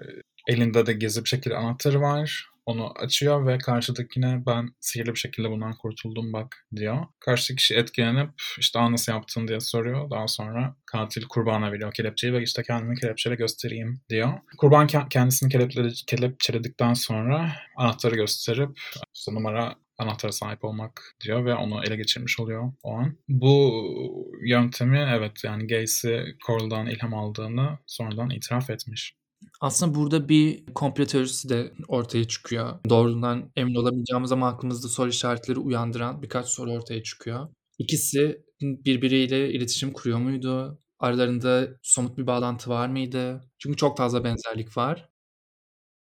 [0.48, 2.46] elinde de gizli bir şekilde anahtarı var.
[2.70, 7.06] Onu açıyor ve karşıdakine ben sihirli bir şekilde bundan kurtuldum bak diyor.
[7.20, 10.10] Karşı kişi etkilenip işte Aa, nasıl yaptın diye soruyor.
[10.10, 14.32] Daha sonra katil kurbana veriyor kelepçeyi ve işte kendini kelepçeyle göstereyim diyor.
[14.58, 15.48] Kurban kendisini
[16.06, 18.80] kelepçeledikten sonra anahtarı gösterip
[19.14, 23.16] işte numara anahtara sahip olmak diyor ve onu ele geçirmiş oluyor o an.
[23.28, 23.84] Bu
[24.46, 29.19] yöntemi evet yani Gacy Coral'dan ilham aldığını sonradan itiraf etmiş.
[29.60, 32.78] Aslında burada bir komplo teorisi de ortaya çıkıyor.
[32.88, 37.48] Doğrudan emin olamayacağımız ama aklımızda soru işaretleri uyandıran birkaç soru ortaya çıkıyor.
[37.78, 40.78] İkisi birbiriyle iletişim kuruyor muydu?
[40.98, 43.40] Aralarında somut bir bağlantı var mıydı?
[43.58, 45.08] Çünkü çok fazla benzerlik var.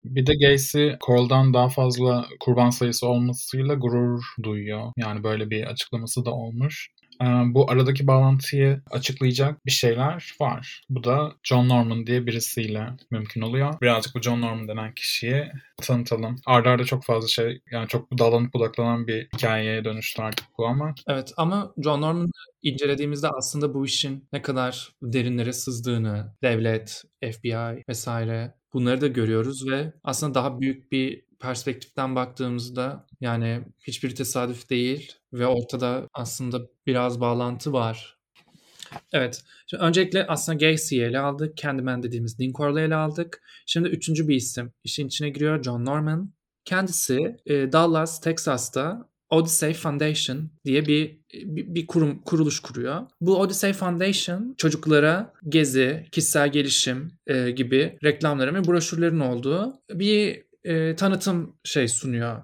[0.04, 4.92] Bir de Gacy Coral'dan daha fazla kurban sayısı olmasıyla gurur duyuyor.
[4.96, 6.88] Yani böyle bir açıklaması da olmuş.
[7.22, 10.85] Ee, bu aradaki bağlantıyı açıklayacak bir şeyler var.
[10.90, 13.81] Bu da John Norman diye birisiyle mümkün oluyor.
[13.81, 16.37] Birazcık bu John Norman denen kişiyi tanıtalım.
[16.46, 20.94] Arda arda çok fazla şey yani çok dalanıp budaklanan bir hikayeye dönüştü artık bu ama.
[21.09, 22.31] Evet ama John Norman'ı
[22.62, 29.92] incelediğimizde aslında bu işin ne kadar derinlere sızdığını, devlet, FBI vesaire bunları da görüyoruz ve
[30.05, 37.72] aslında daha büyük bir perspektiften baktığımızda yani hiçbir tesadüf değil ve ortada aslında biraz bağlantı
[37.72, 38.18] var.
[39.12, 39.42] Evet.
[39.66, 41.57] Şimdi öncelikle aslında Gacy'yi ele aldık.
[41.57, 43.42] Candyman dediğimiz Dinkor'la ele aldık.
[43.66, 45.62] Şimdi üçüncü bir isim işin içine giriyor.
[45.62, 46.33] John Norman.
[46.64, 53.02] Kendisi e, Dallas, Texas'ta Odyssey Foundation diye bir, bir, bir kurum kuruluş kuruyor.
[53.20, 60.96] Bu Odyssey Foundation çocuklara gezi, kişisel gelişim e, gibi reklamların ve broşürlerin olduğu bir e,
[60.96, 62.42] tanıtım şey sunuyor.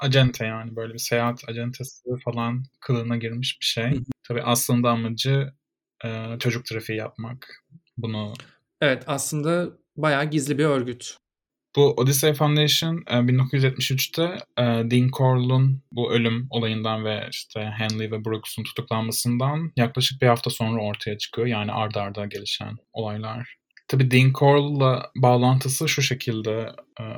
[0.00, 4.00] Acente yani böyle bir seyahat acentesi falan kılığına girmiş bir şey.
[4.28, 5.52] Tabii aslında amacı
[6.04, 7.64] e, çocuk trafiği yapmak.
[7.96, 8.34] Bunu
[8.80, 11.16] Evet aslında bayağı gizli bir örgüt.
[11.76, 14.22] Bu Odyssey Foundation 1973'te
[14.56, 20.26] e, e, Dean Corll'un bu ölüm olayından ve işte Henley ve Brooks'un tutuklanmasından yaklaşık bir
[20.26, 21.46] hafta sonra ortaya çıkıyor.
[21.46, 23.56] Yani ardarda arda gelişen olaylar.
[23.88, 26.72] Tabii Dean Corll'la bağlantısı şu şekilde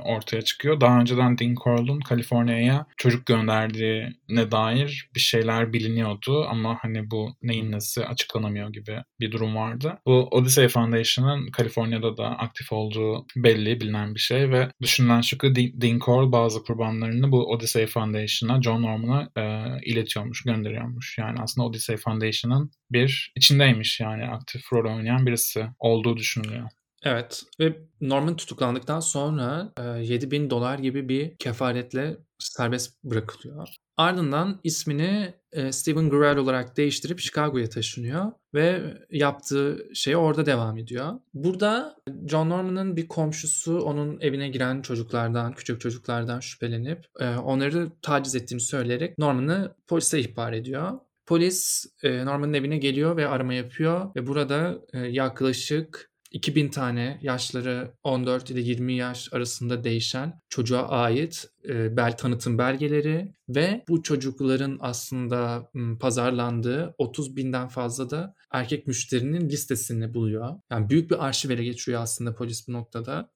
[0.04, 0.80] ortaya çıkıyor.
[0.80, 7.72] Daha önceden Dean Corll'un Kaliforniya'ya çocuk gönderdiğine dair bir şeyler biliniyordu ama hani bu neyin
[7.72, 9.98] nesi açıklanamıyor gibi bir durum vardı.
[10.06, 15.54] Bu Odyssey Foundation'ın Kaliforniya'da da aktif olduğu belli, bilinen bir şey ve düşünülen şu ki
[15.80, 21.18] Dean Corll bazı kurbanlarını bu Odyssey Foundation'a, John Norman'a e, iletiyormuş, gönderiyormuş.
[21.18, 26.70] Yani aslında Odyssey Foundation'ın bir içindeymiş yani aktif rol oynayan birisi olduğu düşünülüyor.
[27.02, 33.68] Evet ve Norman tutuklandıktan sonra e, 7 bin dolar gibi bir kefaretle serbest bırakılıyor.
[33.96, 41.12] Ardından ismini e, Stephen Grell olarak değiştirip Chicago'ya taşınıyor ve yaptığı şey orada devam ediyor.
[41.34, 41.96] Burada
[42.28, 48.60] John Norman'ın bir komşusu onun evine giren çocuklardan, küçük çocuklardan şüphelenip e, onları taciz ettiğini
[48.60, 50.92] söyleyerek Norman'ı polise ihbar ediyor.
[51.26, 57.94] Polis e, Norman'ın evine geliyor ve arama yapıyor ve burada e, yaklaşık 2000 tane yaşları
[58.02, 64.78] 14 ile 20 yaş arasında değişen çocuğa ait e, bel tanıtım belgeleri ve bu çocukların
[64.80, 70.60] aslında pazarlandığı 30 binden fazla da erkek müşterinin listesini buluyor.
[70.70, 73.30] Yani büyük bir arşiv ele geçiriyor aslında polis bu noktada.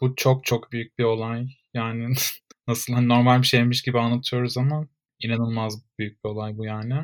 [0.00, 1.48] Bu çok çok büyük bir olay.
[1.74, 2.14] Yani
[2.68, 4.88] nasıl hani normal bir şeymiş gibi anlatıyoruz ama
[5.20, 6.94] inanılmaz büyük bir olay bu yani.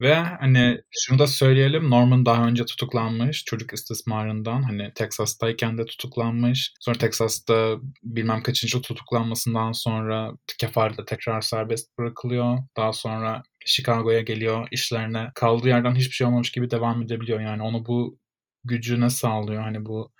[0.00, 6.74] Ve hani şunu da söyleyelim Norman daha önce tutuklanmış çocuk istismarından hani Texas'tayken de tutuklanmış.
[6.80, 12.58] Sonra Texas'ta bilmem kaçıncı tutuklanmasından sonra kefaretle tekrar serbest bırakılıyor.
[12.76, 17.40] Daha sonra Chicago'ya geliyor işlerine kaldığı yerden hiçbir şey olmamış gibi devam edebiliyor.
[17.40, 18.18] Yani onu bu
[18.64, 20.12] gücüne sağlıyor hani bu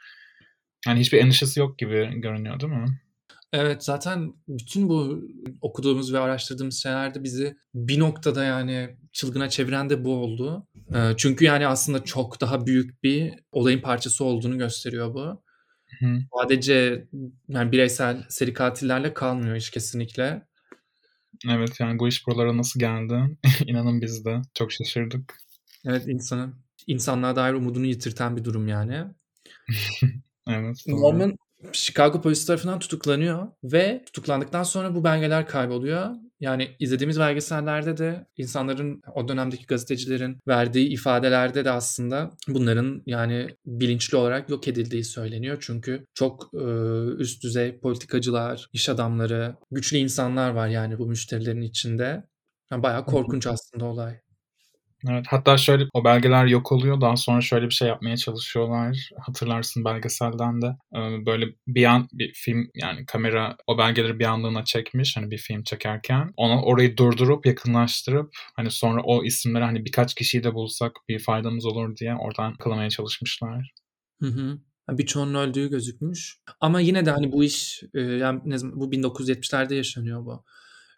[0.87, 3.01] yani hiçbir endişesi yok gibi görünüyor değil mi?
[3.53, 5.29] Evet zaten bütün bu
[5.61, 10.67] okuduğumuz ve araştırdığımız şeylerde bizi bir noktada yani çılgına çeviren de bu oldu.
[11.17, 15.43] Çünkü yani aslında çok daha büyük bir olayın parçası olduğunu gösteriyor bu.
[16.01, 16.19] Hı.
[16.41, 17.07] Sadece
[17.49, 20.47] yani bireysel seri katillerle kalmıyor iş kesinlikle.
[21.49, 23.39] Evet yani bu iş buralara nasıl geldi?
[23.67, 25.35] İnanın biz de çok şaşırdık.
[25.85, 26.55] Evet insanın
[26.87, 29.05] insanlığa dair umudunu yitirten bir durum yani.
[30.49, 30.85] evet.
[30.87, 31.37] Norman
[31.73, 36.11] Chicago polisi tarafından tutuklanıyor ve tutuklandıktan sonra bu belgeler kayboluyor.
[36.41, 44.17] Yani izlediğimiz belgesellerde de insanların o dönemdeki gazetecilerin verdiği ifadelerde de aslında bunların yani bilinçli
[44.17, 45.59] olarak yok edildiği söyleniyor.
[45.61, 46.67] Çünkü çok e,
[47.19, 52.25] üst düzey politikacılar, iş adamları, güçlü insanlar var yani bu müşterilerin içinde.
[52.71, 54.26] Yani bayağı korkunç aslında olay.
[55.11, 57.01] Evet, hatta şöyle o belgeler yok oluyor.
[57.01, 59.11] Daha sonra şöyle bir şey yapmaya çalışıyorlar.
[59.27, 60.77] Hatırlarsın belgeselden de.
[61.27, 65.17] Böyle bir an bir film yani kamera o belgeleri bir anlığına çekmiş.
[65.17, 66.33] Hani bir film çekerken.
[66.37, 71.67] Onu orayı durdurup yakınlaştırıp hani sonra o isimleri hani birkaç kişiyi de bulsak bir faydamız
[71.67, 73.73] olur diye oradan kılamaya çalışmışlar.
[74.23, 74.59] Hı hı.
[74.91, 76.39] Birçoğunun öldüğü gözükmüş.
[76.61, 80.45] Ama yine de hani bu iş yani ne zaman, bu 1970'lerde yaşanıyor bu.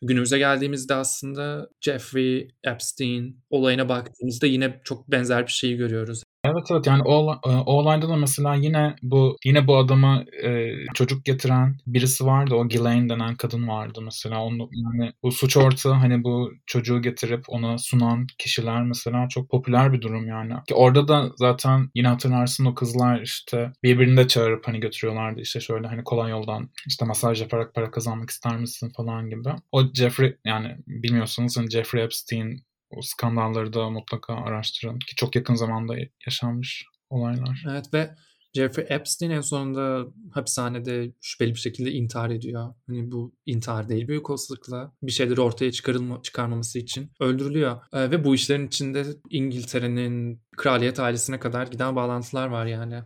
[0.03, 6.23] Günümüze geldiğimizde aslında Jeffrey Epstein olayına baktığımızda yine çok benzer bir şeyi görüyoruz.
[6.45, 11.25] Evet evet yani o, o olayda da mesela yine bu yine bu adama e, çocuk
[11.25, 12.55] getiren birisi vardı.
[12.55, 14.45] O Ghislaine denen kadın vardı mesela.
[14.45, 19.93] Onu yani bu suç ortağı hani bu çocuğu getirip ona sunan kişiler mesela çok popüler
[19.93, 20.53] bir durum yani.
[20.69, 25.61] Ki orada da zaten yine hatırlarsın o kızlar işte birbirini de çağırıp hani götürüyorlardı işte
[25.61, 29.49] şöyle hani kolay yoldan işte masaj yaparak para kazanmak ister misin falan gibi.
[29.73, 35.55] O Jeffrey yani bilmiyorsanız hani Jeffrey Epstein o skandalları da mutlaka araştırın ki çok yakın
[35.55, 35.95] zamanda
[36.27, 37.65] yaşanmış olaylar.
[37.71, 38.15] Evet ve
[38.55, 42.75] Jeffrey Epstein en sonunda hapishanede şüpheli bir şekilde intihar ediyor.
[42.87, 47.81] Hani bu intihar değil büyük olasılıkla bir şeyleri ortaya çıkarılma, çıkarmaması için öldürülüyor.
[47.93, 53.03] Ee, ve bu işlerin içinde İngiltere'nin kraliyet ailesine kadar giden bağlantılar var yani.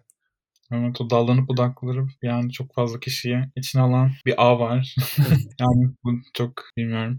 [0.73, 4.95] Evet o dallanıp budaklanıp yani çok fazla kişiyi içine alan bir ağ var.
[5.61, 7.19] yani bu çok bilmiyorum.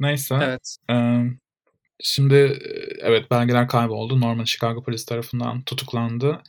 [0.00, 0.38] Neyse.
[0.42, 0.76] Evet.
[0.90, 0.94] E,
[2.02, 2.58] Şimdi
[3.00, 4.20] evet belgeler kayboldu.
[4.20, 6.42] Norman Chicago polis tarafından tutuklandı.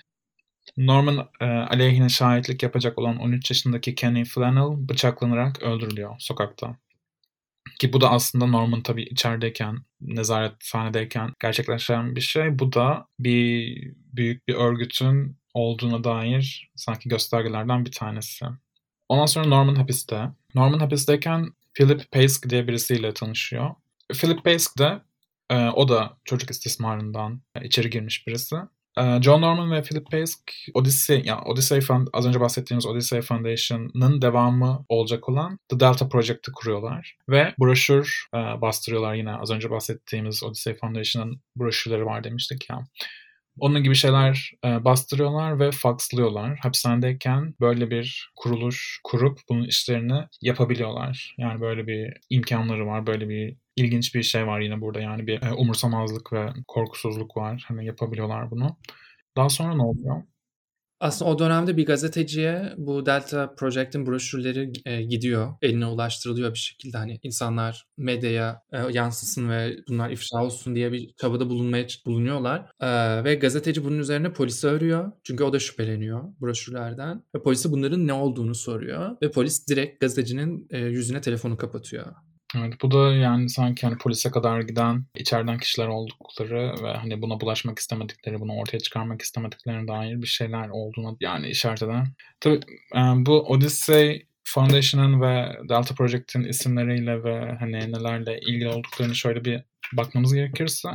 [0.77, 6.77] Norman e, aleyhine şahitlik yapacak olan 13 yaşındaki Kenny Flannel bıçaklanarak öldürülüyor sokakta.
[7.79, 12.59] Ki bu da aslında Norman tabii içerideyken, nezarethanedeyken gerçekleşen bir şey.
[12.59, 18.45] Bu da bir büyük bir örgütün olduğuna dair sanki göstergelerden bir tanesi.
[19.09, 20.29] Ondan sonra Norman hapiste.
[20.55, 23.75] Norman hapisteyken Philip Pace diye birisiyle tanışıyor.
[24.13, 25.01] Philip Pace de
[25.51, 28.55] ee, o da çocuk istismarından içeri girmiş birisi.
[28.97, 30.31] Ee, John Norman ve Philip Pace
[30.73, 36.51] Odyssey, yani Odyssey Fund, az önce bahsettiğimiz Odyssey Foundation'ın devamı olacak olan The Delta Project'ı
[36.51, 37.17] kuruyorlar.
[37.29, 42.79] Ve broşür e, bastırıyorlar yine az önce bahsettiğimiz Odyssey Foundation'ın broşürleri var demiştik ya.
[43.61, 46.57] Onun gibi şeyler e, bastırıyorlar ve faxlıyorlar.
[46.57, 51.35] Hapishanedeyken böyle bir kuruluş kurup bunun işlerini yapabiliyorlar.
[51.37, 55.01] Yani böyle bir imkanları var, böyle bir ilginç bir şey var yine burada.
[55.01, 57.65] Yani bir e, umursamazlık ve korkusuzluk var.
[57.67, 58.77] Hani yapabiliyorlar bunu.
[59.37, 60.23] Daha sonra ne oluyor?
[61.01, 65.53] Aslında o dönemde bir gazeteciye bu Delta Project'in broşürleri e, gidiyor.
[65.61, 66.97] Eline ulaştırılıyor bir şekilde.
[66.97, 72.69] Hani insanlar medyaya e, yansısın ve bunlar ifşa olsun diye bir çabada bulunmaya bulunuyorlar.
[72.79, 75.11] E, ve gazeteci bunun üzerine polisi arıyor.
[75.23, 77.23] Çünkü o da şüpheleniyor broşürlerden.
[77.35, 79.17] Ve polisi bunların ne olduğunu soruyor.
[79.21, 82.05] Ve polis direkt gazetecinin e, yüzüne telefonu kapatıyor.
[82.57, 87.39] Evet, bu da yani sanki hani polise kadar giden içeriden kişiler oldukları ve hani buna
[87.41, 92.07] bulaşmak istemedikleri, bunu ortaya çıkarmak istemediklerine dair bir şeyler olduğunu yani işaret eden.
[92.39, 92.59] Tabii
[93.15, 100.33] bu Odyssey Foundation'ın ve Delta Project'in isimleriyle ve hani nelerle ilgili olduklarını şöyle bir bakmamız
[100.33, 100.89] gerekirse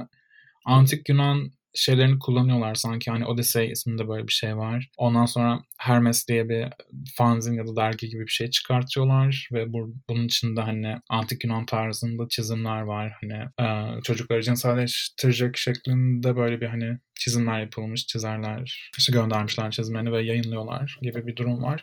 [0.64, 4.90] Antik Yunan şeylerini kullanıyorlar sanki hani Odyssey isminde böyle bir şey var.
[4.96, 6.68] Ondan sonra Hermes diye bir
[7.16, 11.66] fanzin ya da dergi gibi bir şey çıkartıyorlar ve bu, bunun içinde hani antik Yunan
[11.66, 13.12] tarzında çizimler var.
[13.20, 20.22] Hani e, çocukları cinselleştirecek şeklinde böyle bir hani çizimler yapılmış, çizerler işte göndermişler çizmeni ve
[20.22, 21.82] yayınlıyorlar gibi bir durum var.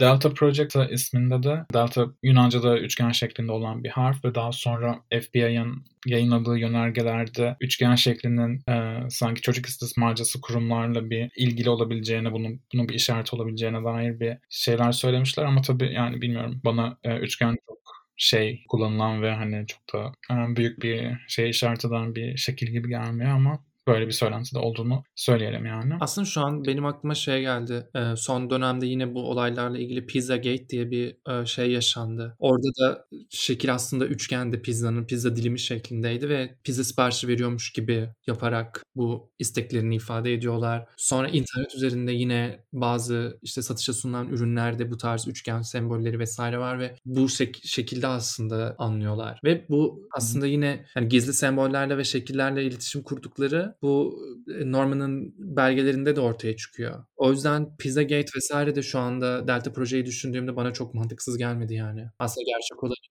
[0.00, 5.84] Delta Project isminde de Delta Yunanca'da üçgen şeklinde olan bir harf ve daha sonra FBI'ın
[6.06, 12.94] yayınladığı yönergelerde üçgen şeklinin e, sanki çocuk istismarcısı kurumlarla bir ilgili olabileceğine, bunun, bunun bir
[12.94, 17.78] işaret olabileceğine dair bir şeyler söylemişler ama tabii yani bilmiyorum bana e, üçgen çok
[18.16, 22.88] şey kullanılan ve hani çok da e, büyük bir şey işaret eden bir şekil gibi
[22.88, 25.94] gelmiyor ama böyle bir söylentide olduğunu söyleyelim yani.
[26.00, 27.86] Aslında şu an benim aklıma şey geldi.
[27.94, 32.36] Ee, son dönemde yine bu olaylarla ilgili Pizza Gate diye bir e, şey yaşandı.
[32.38, 35.06] Orada da şekil aslında üçgendi pizzanın.
[35.06, 40.88] Pizza dilimi şeklindeydi ve pizza siparişi veriyormuş gibi yaparak bu isteklerini ifade ediyorlar.
[40.96, 46.78] Sonra internet üzerinde yine bazı işte satışa sunulan ürünlerde bu tarz üçgen sembolleri vesaire var
[46.78, 49.40] ve bu şek- şekilde aslında anlıyorlar.
[49.44, 54.22] Ve bu aslında yine yani gizli sembollerle ve şekillerle iletişim kurdukları bu
[54.60, 57.04] e, Norman'ın belgelerinde de ortaya çıkıyor.
[57.16, 62.06] O yüzden Pizzagate vesaire de şu anda Delta projeyi düşündüğümde bana çok mantıksız gelmedi yani.
[62.18, 63.10] Aslında gerçek olabilir.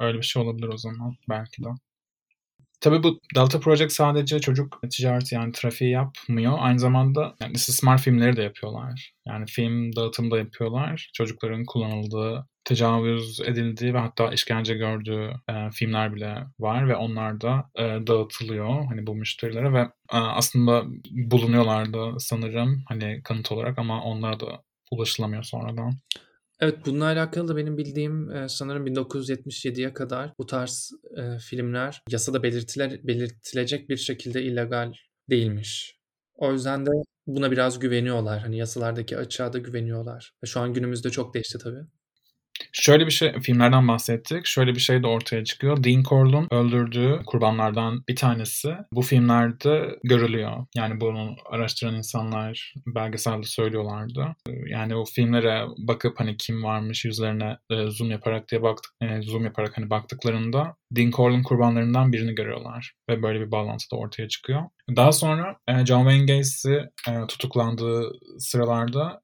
[0.00, 1.68] Öyle bir şey olabilir o zaman belki de.
[2.80, 6.56] Tabii bu Delta Project sadece çocuk ticareti yani trafiği yapmıyor.
[6.58, 9.12] Aynı zamanda yani istismar filmleri de yapıyorlar.
[9.26, 11.10] Yani film dağıtımı da yapıyorlar.
[11.14, 17.70] Çocukların kullanıldığı, tecavüz edildiği ve hatta işkence gördüğü e, filmler bile var ve onlar da
[17.78, 19.80] e, dağıtılıyor hani bu müşterilere ve
[20.12, 25.92] e, aslında bulunuyorlar da sanırım hani kanıt olarak ama onlara da ulaşılamıyor sonradan.
[26.60, 32.42] Evet, bununla alakalı da benim bildiğim e, sanırım 1977'ye kadar bu tarz e, filmler yasada
[32.42, 34.92] belirtiler, belirtilecek bir şekilde illegal
[35.30, 35.98] değilmiş.
[36.34, 36.90] O yüzden de
[37.26, 38.40] buna biraz güveniyorlar.
[38.40, 40.32] Hani yasalardaki açığa da güveniyorlar.
[40.44, 41.86] Ve şu an günümüzde çok değişti tabii.
[42.72, 44.46] Şöyle bir şey, filmlerden bahsettik.
[44.46, 45.84] Şöyle bir şey de ortaya çıkıyor.
[45.84, 50.66] Dean Corll'un öldürdüğü kurbanlardan bir tanesi bu filmlerde görülüyor.
[50.74, 54.26] Yani bunu araştıran insanlar belgeselde söylüyorlardı.
[54.66, 59.44] Yani o filmlere bakıp hani kim varmış yüzlerine e, zoom yaparak diye baktık, e, zoom
[59.44, 62.94] yaparak hani baktıklarında Dean Corll'un kurbanlarından birini görüyorlar.
[63.10, 64.62] Ve böyle bir bağlantı da ortaya çıkıyor.
[64.96, 66.74] Daha sonra e, John Wayne Gacy
[67.28, 69.22] tutuklandığı sıralarda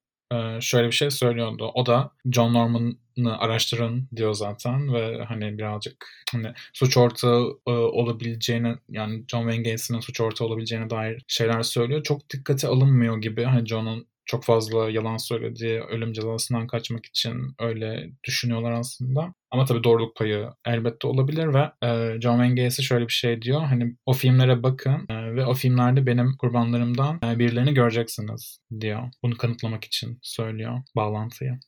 [0.61, 1.71] şöyle bir şey söylüyordu.
[1.75, 2.93] O da John Norman'ı
[3.25, 10.21] araştırın diyor zaten ve hani birazcık hani suç ortağı olabileceğine yani John Wayne Gacy'nin suç
[10.21, 12.03] ortağı olabileceğine dair şeyler söylüyor.
[12.03, 13.45] Çok dikkate alınmıyor gibi.
[13.45, 19.35] Hani John'un çok fazla yalan söylediği ölüm cezasından kaçmak için öyle düşünüyorlar aslında.
[19.51, 23.61] Ama tabii doğruluk payı elbette olabilir ve e, John Wayne Gacy şöyle bir şey diyor.
[23.61, 29.03] Hani o filmlere bakın e, ve o filmlerde benim kurbanlarımdan e, birilerini göreceksiniz diyor.
[29.23, 31.59] Bunu kanıtlamak için söylüyor bağlantıyı.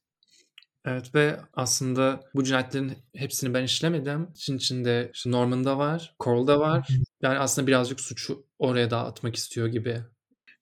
[0.85, 4.29] Evet ve aslında bu cinayetlerin hepsini ben işlemedim.
[4.35, 6.89] İçin içinde işte Norman'da var, Coral'da var.
[7.23, 10.03] Yani aslında birazcık suçu oraya da atmak istiyor gibi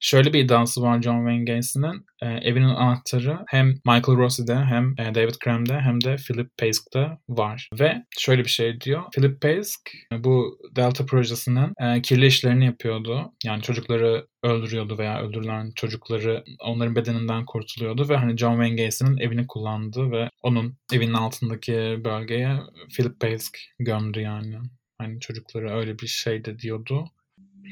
[0.01, 2.07] Şöyle bir iddiası var John Wayne Gacy'nin.
[2.23, 7.69] E, evinin anahtarı hem Michael Rossi'de hem e, David Crem'de hem de Philip Pace'de var.
[7.81, 9.03] Ve şöyle bir şey diyor.
[9.15, 9.71] Philip Pace
[10.13, 13.33] bu Delta projesinin e, kirli işlerini yapıyordu.
[13.45, 19.47] Yani çocukları öldürüyordu veya öldürülen çocukları onların bedeninden kurtuluyordu ve hani John Wayne Gacy'nin evini
[19.47, 21.73] kullandı ve onun evinin altındaki
[22.05, 22.61] bölgeye
[22.97, 23.45] Philip Pace
[23.79, 24.57] gömdü yani.
[24.99, 27.05] Hani çocukları öyle bir şey de diyordu.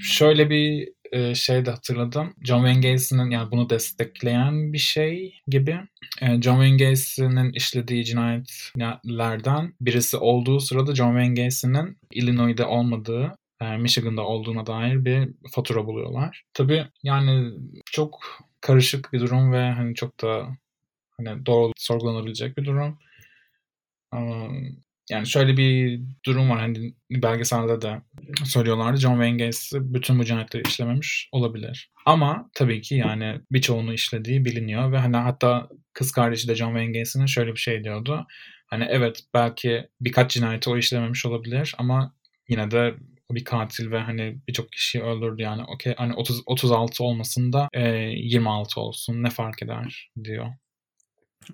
[0.02, 2.34] şöyle bir e, şey de hatırladım.
[2.42, 5.80] John Wayne Gacy'nin yani bunu destekleyen bir şey gibi.
[6.22, 14.22] E, John Wayne Gacy'nin işlediği cinayetlerden birisi olduğu sırada John Wayne Gacy'nin Illinois'de olmadığı Michigan'da
[14.22, 16.44] olduğuna dair bir fatura buluyorlar.
[16.54, 17.52] Tabii yani
[17.86, 18.20] çok
[18.60, 20.48] karışık bir durum ve hani çok da
[21.16, 22.98] hani doğru sorgulanabilecek bir durum.
[25.10, 28.02] Yani şöyle bir durum var hani belgeselde de
[28.44, 29.00] söylüyorlardı.
[29.00, 31.90] John Wayne Gacy bütün bu cinayetleri işlememiş olabilir.
[32.06, 36.98] Ama tabii ki yani birçoğunu işlediği biliniyor ve hani hatta kız kardeşi de John Wayne
[36.98, 38.26] Gacy'nin şöyle bir şey diyordu.
[38.66, 42.14] Hani evet belki birkaç cinayeti o işlememiş olabilir ama
[42.48, 42.94] yine de
[43.30, 47.82] bir katil ve hani birçok kişiyi öldürdü yani okey hani 30 36 olmasın da e,
[48.16, 50.46] 26 olsun ne fark eder diyor.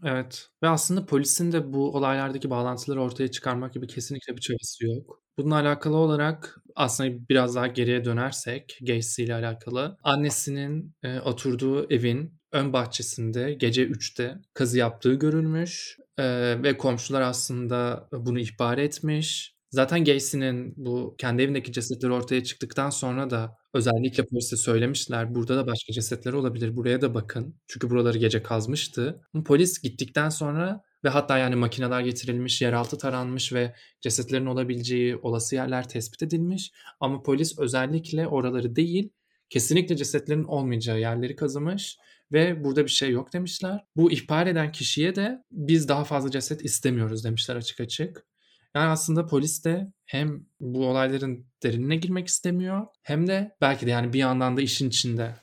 [0.05, 5.23] Evet ve aslında polisin de bu olaylardaki bağlantıları ortaya çıkarmak gibi kesinlikle bir çabası yok.
[5.39, 12.41] Bununla alakalı olarak aslında biraz daha geriye dönersek Gacy ile alakalı annesinin e, oturduğu evin
[12.53, 16.25] ön bahçesinde gece 3'te kazı yaptığı görülmüş e,
[16.63, 19.55] ve komşular aslında bunu ihbar etmiş.
[19.71, 25.35] Zaten Gacy'nin bu kendi evindeki cesetleri ortaya çıktıktan sonra da özellikle polise söylemişler.
[25.35, 26.77] Burada da başka cesetler olabilir.
[26.77, 27.55] Buraya da bakın.
[27.69, 29.21] Çünkü buraları gece kazmıştı.
[29.45, 35.89] Polis gittikten sonra ve hatta yani makineler getirilmiş, yeraltı taranmış ve cesetlerin olabileceği olası yerler
[35.89, 36.73] tespit edilmiş.
[37.01, 39.11] Ama polis özellikle oraları değil,
[39.51, 41.99] kesinlikle cesetlerin olmayacağı yerleri kazımış
[42.33, 43.85] ve burada bir şey yok demişler.
[43.97, 48.27] Bu ihbar eden kişiye de biz daha fazla ceset istemiyoruz demişler açık açık.
[48.75, 54.13] Yani aslında polis de hem bu olayların derinine girmek istemiyor hem de belki de yani
[54.13, 55.35] bir yandan da işin içinde.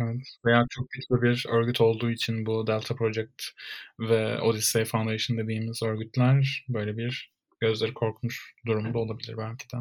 [0.00, 0.22] Evet.
[0.46, 3.42] Veya çok güçlü bir örgüt olduğu için bu Delta Project
[4.00, 9.76] ve Odyssey Foundation dediğimiz örgütler böyle bir gözleri korkmuş durumda olabilir belki de.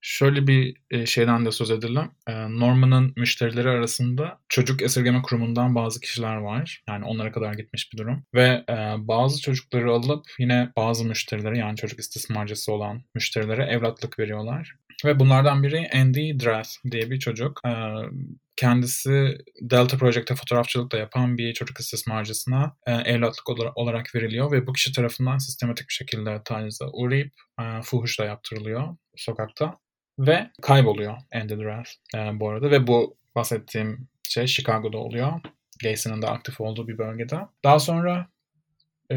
[0.00, 2.10] Şöyle bir e, şeyden de söz edelim.
[2.28, 6.82] E, Norman'ın müşterileri arasında çocuk esirgeme kurumundan bazı kişiler var.
[6.88, 8.24] Yani onlara kadar gitmiş bir durum.
[8.34, 14.74] Ve e, bazı çocukları alıp yine bazı müşterilere yani çocuk istismarcısı olan müşterilere evlatlık veriyorlar.
[15.04, 17.60] Ve bunlardan biri Andy Drath diye bir çocuk.
[18.56, 24.92] Kendisi Delta Project'te fotoğrafçılık da yapan bir çocuk istismarcısına evlatlık olarak veriliyor ve bu kişi
[24.92, 27.32] tarafından sistematik bir şekilde tacize uğrayıp
[27.82, 29.78] fuhuş da yaptırılıyor sokakta.
[30.18, 35.32] Ve kayboluyor Andy Drath e, bu arada ve bu bahsettiğim şey Chicago'da oluyor.
[35.82, 37.38] Gacy'nin de aktif olduğu bir bölgede.
[37.64, 38.28] Daha sonra
[39.10, 39.16] e,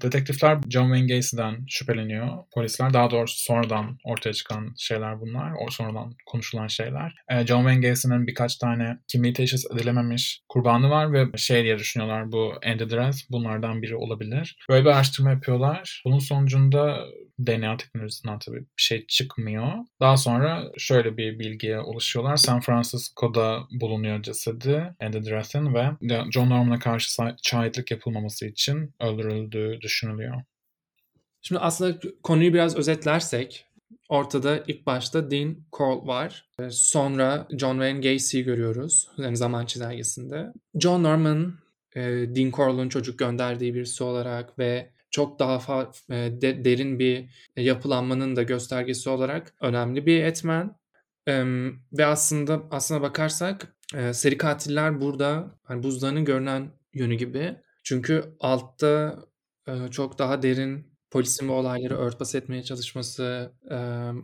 [0.00, 2.28] detektifler John Wayne Gacy'den şüpheleniyor.
[2.54, 5.52] Polisler daha doğrusu sonradan ortaya çıkan şeyler bunlar.
[5.66, 7.14] O sonradan konuşulan şeyler.
[7.28, 12.32] E, John Wayne Gacy'nin birkaç tane kimliği teşhis edilememiş kurbanı var ve şey diye düşünüyorlar
[12.32, 14.56] bu Andy Drath bunlardan biri olabilir.
[14.70, 16.02] Böyle bir araştırma yapıyorlar.
[16.04, 17.04] Bunun sonucunda
[17.46, 19.72] DNA teknolojisinden tabii bir şey çıkmıyor.
[20.00, 22.36] Daha sonra şöyle bir bilgiye ulaşıyorlar.
[22.36, 25.90] San Francisco'da bulunuyor cesedi Andy Drath'in ve
[26.30, 30.42] John Norman'a karşı şahitlik yapılmaması için öldürüldüğü düşünülüyor.
[31.42, 33.66] Şimdi aslında konuyu biraz özetlersek
[34.08, 36.48] ortada ilk başta Dean Cole var.
[36.60, 40.52] Ee, sonra John Wayne Gacy'yi görüyoruz yani zaman çizelgesinde.
[40.74, 41.54] John Norman
[41.96, 42.00] e,
[42.34, 48.36] Dean Cole'un çocuk gönderdiği birisi olarak ve çok daha fa- e, de, derin bir yapılanmanın
[48.36, 50.76] da göstergesi olarak önemli bir etmen.
[51.28, 51.44] E,
[51.92, 57.56] ve aslında aslına bakarsak e, seri katiller burada hani buzdağının görünen yönü gibi.
[57.82, 59.18] Çünkü altta
[59.68, 63.52] e, çok daha derin polisin bu olayları örtbas etmeye çalışması,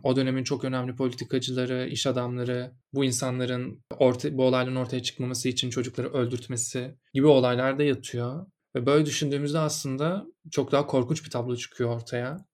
[0.03, 5.69] o dönemin çok önemli politikacıları, iş adamları, bu insanların orta, bu olayların ortaya çıkmaması için
[5.69, 8.45] çocukları öldürtmesi gibi olaylar da yatıyor.
[8.77, 12.45] Ve böyle düşündüğümüzde aslında çok daha korkunç bir tablo çıkıyor ortaya.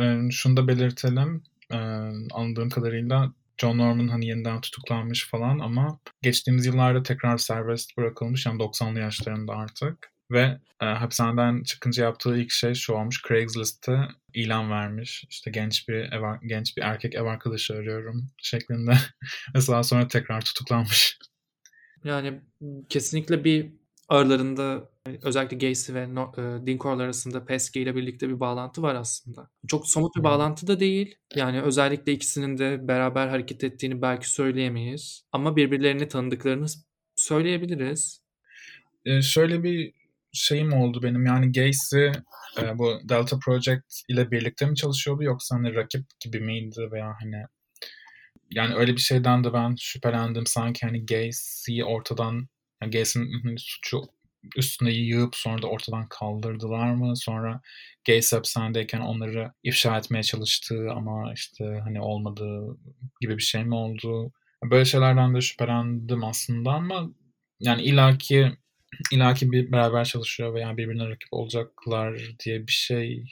[0.00, 1.42] Ee, şunu da belirtelim.
[1.72, 1.76] Ee,
[2.32, 8.62] anladığım kadarıyla John Norman hani yeniden tutuklanmış falan ama geçtiğimiz yıllarda tekrar serbest bırakılmış yani
[8.62, 10.12] 90'lı yaşlarında artık.
[10.30, 13.22] Ve e, hapishaneden çıkınca yaptığı ilk şey şu olmuş.
[13.28, 14.00] Craigslist'te
[14.34, 15.24] ilan vermiş.
[15.30, 18.92] İşte genç bir ev, genç bir erkek ev arkadaşı arıyorum şeklinde.
[19.54, 21.18] Mesela sonra tekrar tutuklanmış.
[22.04, 22.40] Yani
[22.88, 24.90] kesinlikle bir aralarında
[25.22, 29.50] özellikle Gacy ve no, e, Dinkor arasında Pesky ile birlikte bir bağlantı var aslında.
[29.68, 31.14] Çok somut bir bağlantı da değil.
[31.34, 35.22] Yani özellikle ikisinin de beraber hareket ettiğini belki söyleyemeyiz.
[35.32, 36.66] Ama birbirlerini tanıdıklarını
[37.16, 38.22] söyleyebiliriz.
[39.04, 39.92] Ee, şöyle bir
[40.32, 42.06] şeyim oldu benim yani Gacy
[42.62, 47.44] e, bu Delta Project ile birlikte mi çalışıyordu yoksa hani rakip gibi miydi veya hani
[48.50, 52.48] yani öyle bir şeyden de ben şüphelendim sanki hani Gacy ortadan
[52.82, 54.02] yani Gacy'nin suçu
[54.56, 57.16] üstüne yığıp sonra da ortadan kaldırdılar mı?
[57.16, 57.60] Sonra
[58.06, 62.78] Gays hapishanedeyken onları ifşa etmeye çalıştığı ama işte hani olmadığı
[63.20, 64.32] gibi bir şey mi oldu?
[64.64, 67.10] Böyle şeylerden de şüphelendim aslında ama
[67.60, 68.52] yani ilaki
[69.12, 73.24] ilaki bir beraber çalışıyor veya birbirine rakip olacaklar diye bir şey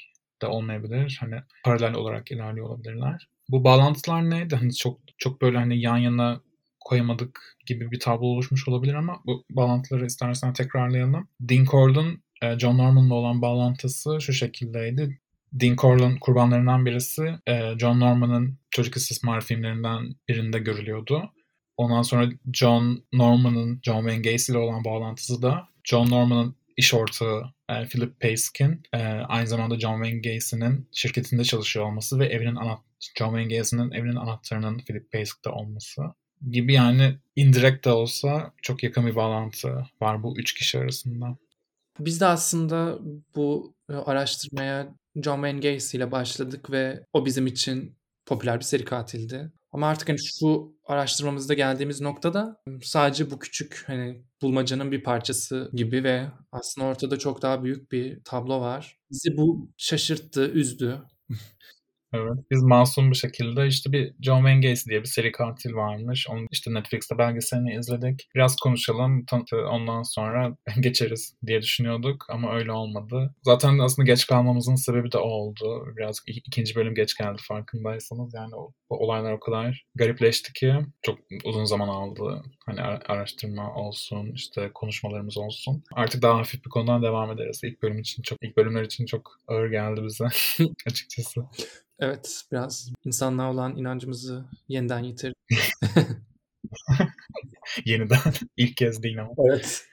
[0.42, 1.16] de olmayabilir.
[1.20, 3.28] Hani paralel olarak ilerliyor olabilirler.
[3.48, 4.56] Bu bağlantılar neydi?
[4.56, 6.40] Hani çok çok böyle hani yan yana
[6.84, 11.28] koyamadık gibi bir tablo oluşmuş olabilir ama bu bağlantıları istersen tekrarlayalım.
[11.40, 15.20] Dean Cord'un e, John Norman'la olan bağlantısı şu şekildeydi.
[15.52, 21.30] Dean Cord'un kurbanlarından birisi e, John Norman'ın çocuk istismar filmlerinden birinde görülüyordu.
[21.76, 27.54] Ondan sonra John Norman'ın John Wayne Gacy ile olan bağlantısı da John Norman'ın iş ortağı
[27.68, 32.84] e, Philip Payskin e, aynı zamanda John Wayne Gacy'nin şirketinde çalışıyor olması ve evinin anahtarı
[33.18, 36.02] John Wayne Gacy'nin evinin anahtarının Philip Paysk'te olması
[36.50, 41.36] gibi yani indirekt de olsa çok yakın bir bağlantı var bu üç kişi arasında.
[41.98, 42.98] Biz de aslında
[43.36, 49.52] bu araştırmaya John Wayne Gacy ile başladık ve o bizim için popüler bir seri katildi.
[49.72, 56.04] Ama artık hani şu araştırmamızda geldiğimiz noktada sadece bu küçük hani bulmacanın bir parçası gibi
[56.04, 58.98] ve aslında ortada çok daha büyük bir tablo var.
[59.10, 61.02] Bizi bu şaşırttı, üzdü.
[62.14, 62.38] Evet.
[62.50, 66.26] Biz masum bir şekilde işte bir John Wayne Gacy diye bir seri katil varmış.
[66.30, 68.28] Onun işte Netflix'te belgeselini izledik.
[68.34, 69.26] Biraz konuşalım.
[69.52, 73.34] Ondan sonra geçeriz diye düşünüyorduk ama öyle olmadı.
[73.42, 75.86] Zaten aslında geç kalmamızın sebebi de o oldu.
[75.96, 78.34] Biraz ikinci bölüm geç geldi farkındaysanız.
[78.34, 82.42] Yani o, o olaylar o kadar garipleşti ki çok uzun zaman aldı.
[82.66, 85.82] Hani araştırma olsun, işte konuşmalarımız olsun.
[85.92, 87.60] Artık daha hafif bir konudan devam ederiz.
[87.64, 90.24] İlk bölüm için çok, ilk bölümler için çok ağır geldi bize
[90.86, 91.40] açıkçası.
[91.98, 95.36] Evet, biraz insanlığa olan inancımızı yeniden yitirdik.
[97.84, 98.18] Yeniden.
[98.56, 99.32] İlk kez değil ama.
[99.50, 99.84] Evet.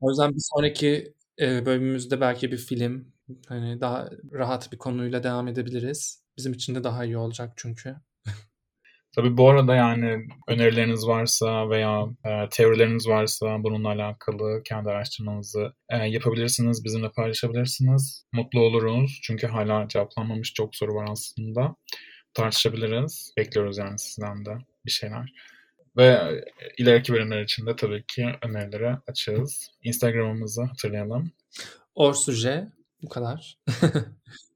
[0.00, 3.12] O yüzden bir sonraki e, bölümümüzde belki bir film,
[3.48, 6.22] hani daha rahat bir konuyla devam edebiliriz.
[6.36, 7.96] Bizim için de daha iyi olacak çünkü.
[9.16, 15.96] Tabii bu arada yani önerileriniz varsa veya e, teorileriniz varsa bununla alakalı kendi araştırmanızı e,
[15.96, 18.26] yapabilirsiniz, bizimle paylaşabilirsiniz.
[18.32, 21.76] Mutlu oluruz çünkü hala cevaplanmamış çok soru var aslında.
[22.34, 23.32] Tartışabiliriz.
[23.36, 25.32] Bekliyoruz yani sizden de bir şeyler.
[25.96, 26.44] Ve e,
[26.78, 29.70] ileriki bölümler için de tabii ki önerilere açığız.
[29.82, 31.32] Instagram'ımızı hatırlayalım.
[31.94, 32.68] Orsuje
[33.02, 33.58] bu kadar.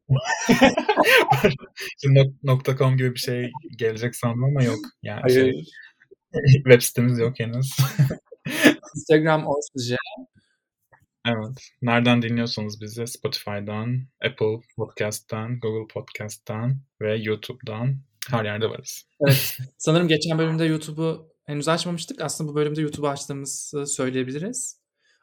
[2.03, 2.35] Şimdi
[2.79, 4.79] .com gibi bir şey gelecek sandım ama yok.
[5.03, 5.53] Yani Hayır.
[5.53, 5.65] Şey,
[6.55, 7.77] web sitemiz yok henüz.
[8.97, 9.97] Instagram Orsuzca.
[11.27, 11.71] Evet.
[11.83, 17.97] Nereden dinliyorsanız bizi Spotify'dan, Apple Podcast'tan, Google Podcast'tan ve YouTube'dan
[18.31, 19.07] her yerde varız.
[19.21, 19.59] Evet.
[19.79, 22.21] Sanırım geçen bölümde YouTube'u henüz açmamıştık.
[22.21, 24.81] Aslında bu bölümde YouTube'u açtığımızı söyleyebiliriz.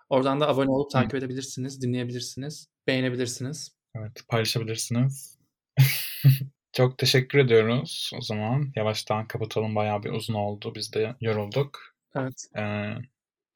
[0.10, 3.76] Oradan da abone olup takip edebilirsiniz, dinleyebilirsiniz, beğenebilirsiniz.
[3.96, 5.40] Evet, paylaşabilirsiniz.
[6.74, 8.12] Çok teşekkür ediyoruz.
[8.18, 9.76] O zaman yavaştan kapatalım.
[9.76, 10.76] Bayağı bir uzun oldu.
[10.76, 11.80] Biz de yorulduk.
[12.16, 12.48] Evet.
[12.58, 12.96] Ee,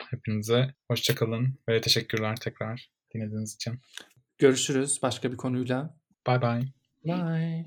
[0.09, 3.79] hepinize hoşçakalın ve teşekkürler tekrar dinlediğiniz için.
[4.37, 5.97] Görüşürüz başka bir konuyla.
[6.27, 6.61] Bye bye.
[7.05, 7.65] Bye.